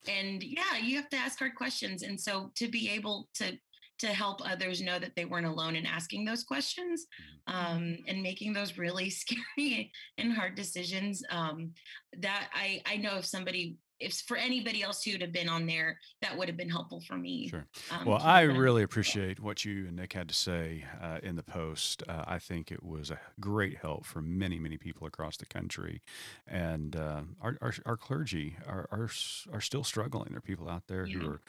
[0.08, 2.02] and yeah, you have to ask hard questions.
[2.02, 3.56] And so to be able to,
[4.02, 7.06] to help others know that they weren't alone in asking those questions
[7.46, 11.70] um, and making those really scary and hard decisions um,
[12.18, 15.96] that I, I know if somebody if for anybody else who'd have been on there
[16.22, 17.68] that would have been helpful for me Sure.
[17.92, 21.44] um, Well, I really appreciate what you and Nick had to say uh, in the
[21.44, 22.02] post.
[22.08, 26.02] Uh, I think it was a great help for many, many people across the country,
[26.48, 29.08] and uh, our, our our clergy are are
[29.52, 30.30] are still struggling.
[30.30, 31.40] There are people out there who are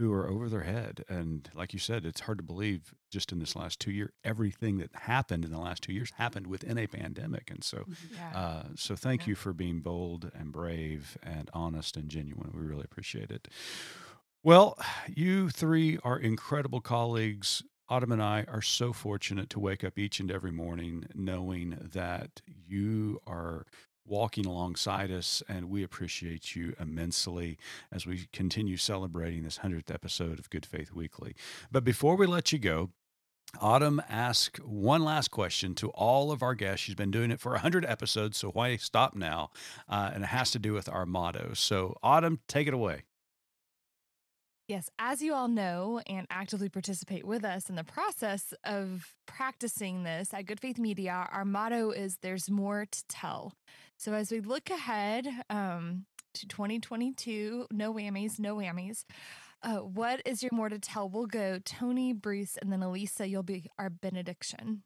[0.00, 2.94] who are over their head, and like you said, it's hard to believe.
[3.10, 6.46] Just in this last two year, everything that happened in the last two years happened
[6.46, 7.84] within a pandemic, and so.
[8.14, 8.32] Yeah.
[8.38, 9.30] Uh, so thank Yeah.
[9.30, 12.50] you for being bold and brave and honest and genuine.
[12.54, 13.48] We really appreciate it.
[14.42, 17.62] Well, you three are incredible colleagues.
[17.88, 22.40] Autumn and I are so fortunate to wake up each and every morning knowing that
[22.46, 23.66] you are
[24.10, 27.56] walking alongside us, and we appreciate you immensely
[27.92, 31.34] as we continue celebrating this 100th episode of Good Faith Weekly.
[31.70, 32.90] But before we let you go,
[33.60, 36.84] Autumn asked one last question to all of our guests.
[36.84, 39.50] She's been doing it for 100 episodes, so why stop now?
[39.88, 41.52] Uh, and it has to do with our motto.
[41.54, 43.04] So, Autumn, take it away.
[44.68, 50.04] Yes, as you all know and actively participate with us in the process of practicing
[50.04, 53.54] this at Good Faith Media, our motto is there's more to tell.
[54.00, 59.04] So as we look ahead um, to 2022, no whammies, no whammies.
[59.62, 61.06] Uh, what is your more to tell?
[61.06, 63.28] We'll go Tony, Bruce, and then Elisa.
[63.28, 64.84] You'll be our benediction.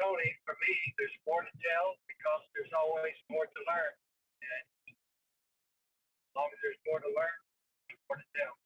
[0.00, 3.92] Tony, for me, there's more to tell because there's always more to learn.
[4.40, 4.96] And
[6.24, 7.36] as long as there's more to learn,
[7.86, 8.56] there's more to tell.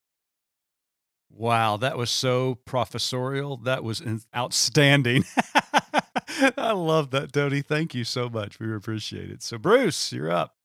[1.36, 3.56] Wow, that was so professorial.
[3.56, 4.00] That was
[4.32, 5.24] outstanding.
[6.56, 7.62] I love that, Tony.
[7.62, 8.58] Thank you so much.
[8.58, 9.42] We appreciate it.
[9.42, 10.56] So, Bruce, you're up.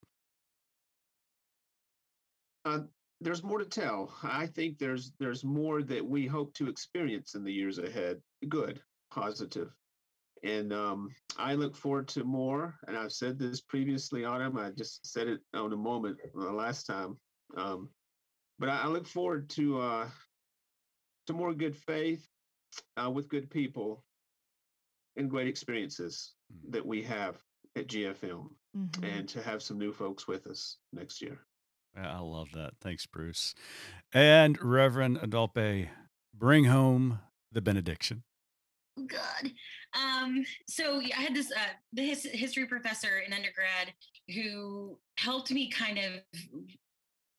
[2.65, 2.79] Uh,
[3.21, 4.13] there's more to tell.
[4.23, 8.21] I think there's there's more that we hope to experience in the years ahead.
[8.47, 9.69] Good, positive,
[10.43, 12.75] and um, I look forward to more.
[12.87, 14.57] And I've said this previously, Autumn.
[14.57, 17.17] I just said it on a moment the last time.
[17.57, 17.89] Um,
[18.57, 20.09] but I, I look forward to uh,
[21.27, 22.27] to more good faith
[23.01, 24.03] uh, with good people
[25.19, 26.71] and great experiences Mm.
[26.71, 27.43] that we have
[27.75, 29.03] at GFM, Mhm.
[29.03, 31.45] and to have some new folks with us next year.
[31.95, 32.77] I love that.
[32.79, 33.53] Thanks, Bruce.
[34.13, 35.89] And Reverend Adolpe,
[36.33, 37.19] bring home
[37.51, 38.23] the benediction.
[38.97, 39.53] Oh God.
[39.93, 43.93] Um, so I had this uh, the his, history professor in undergrad
[44.33, 46.23] who helped me kind of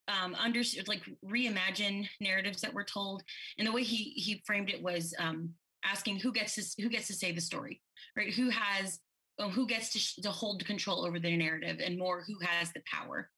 [0.09, 3.23] um, under like reimagine narratives that were told,
[3.59, 5.55] and the way he he framed it was um,
[5.85, 7.81] asking who gets to who gets to say the story,
[8.17, 8.33] right?
[8.33, 8.99] Who has
[9.39, 12.73] um, who gets to, sh- to hold control over the narrative, and more who has
[12.73, 13.31] the power.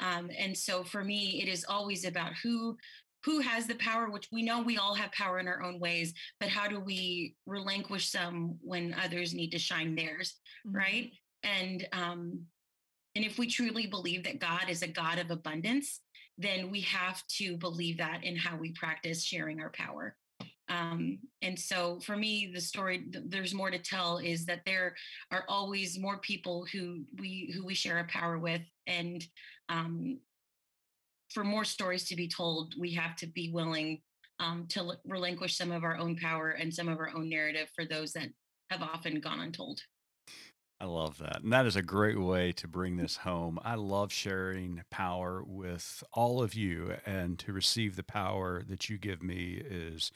[0.00, 2.76] Um, and so for me, it is always about who
[3.24, 6.12] who has the power, which we know we all have power in our own ways,
[6.40, 10.76] but how do we relinquish some when others need to shine theirs, mm-hmm.
[10.76, 11.12] right?
[11.44, 12.40] And um,
[13.14, 16.00] and if we truly believe that God is a God of abundance,
[16.38, 20.16] then we have to believe that in how we practice sharing our power.
[20.72, 24.94] Um, and so for me, the story there's more to tell is that there
[25.30, 29.22] are always more people who we who we share a power with, and
[29.68, 30.18] um,
[31.28, 34.00] for more stories to be told, we have to be willing
[34.40, 37.68] um, to l- relinquish some of our own power and some of our own narrative
[37.74, 38.28] for those that
[38.70, 39.80] have often gone untold.
[40.80, 41.42] I love that.
[41.42, 43.60] And that is a great way to bring this home.
[43.62, 48.98] I love sharing power with all of you, and to receive the power that you
[48.98, 50.10] give me is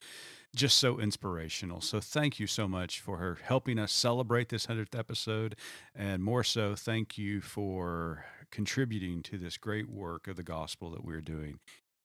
[0.54, 1.80] just so inspirational.
[1.80, 5.56] So thank you so much for her helping us celebrate this 100th episode.
[5.94, 11.04] And more so, thank you for contributing to this great work of the gospel that
[11.04, 11.58] we're doing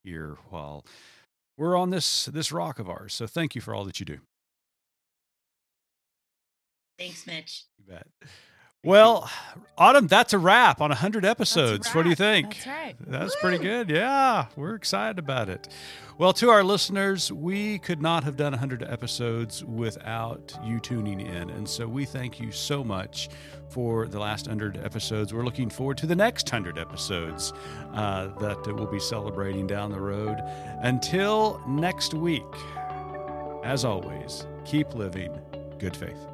[0.03, 0.85] here while
[1.57, 3.13] we're on this this rock of ours.
[3.13, 4.17] So thank you for all that you do.
[6.97, 7.65] Thanks, Mitch.
[7.77, 8.07] You bet.
[8.83, 9.29] Well,
[9.77, 11.93] Autumn, that's a wrap on 100 episodes.
[11.93, 12.55] What do you think?
[12.55, 12.95] That's right.
[12.99, 13.89] That's pretty good.
[13.89, 15.67] Yeah, we're excited about it.
[16.17, 21.49] Well, to our listeners, we could not have done 100 episodes without you tuning in.
[21.51, 23.29] And so we thank you so much
[23.69, 25.31] for the last 100 episodes.
[25.31, 27.53] We're looking forward to the next 100 episodes
[27.93, 30.37] uh, that we'll be celebrating down the road.
[30.81, 32.43] Until next week,
[33.63, 35.39] as always, keep living
[35.77, 36.30] good faith.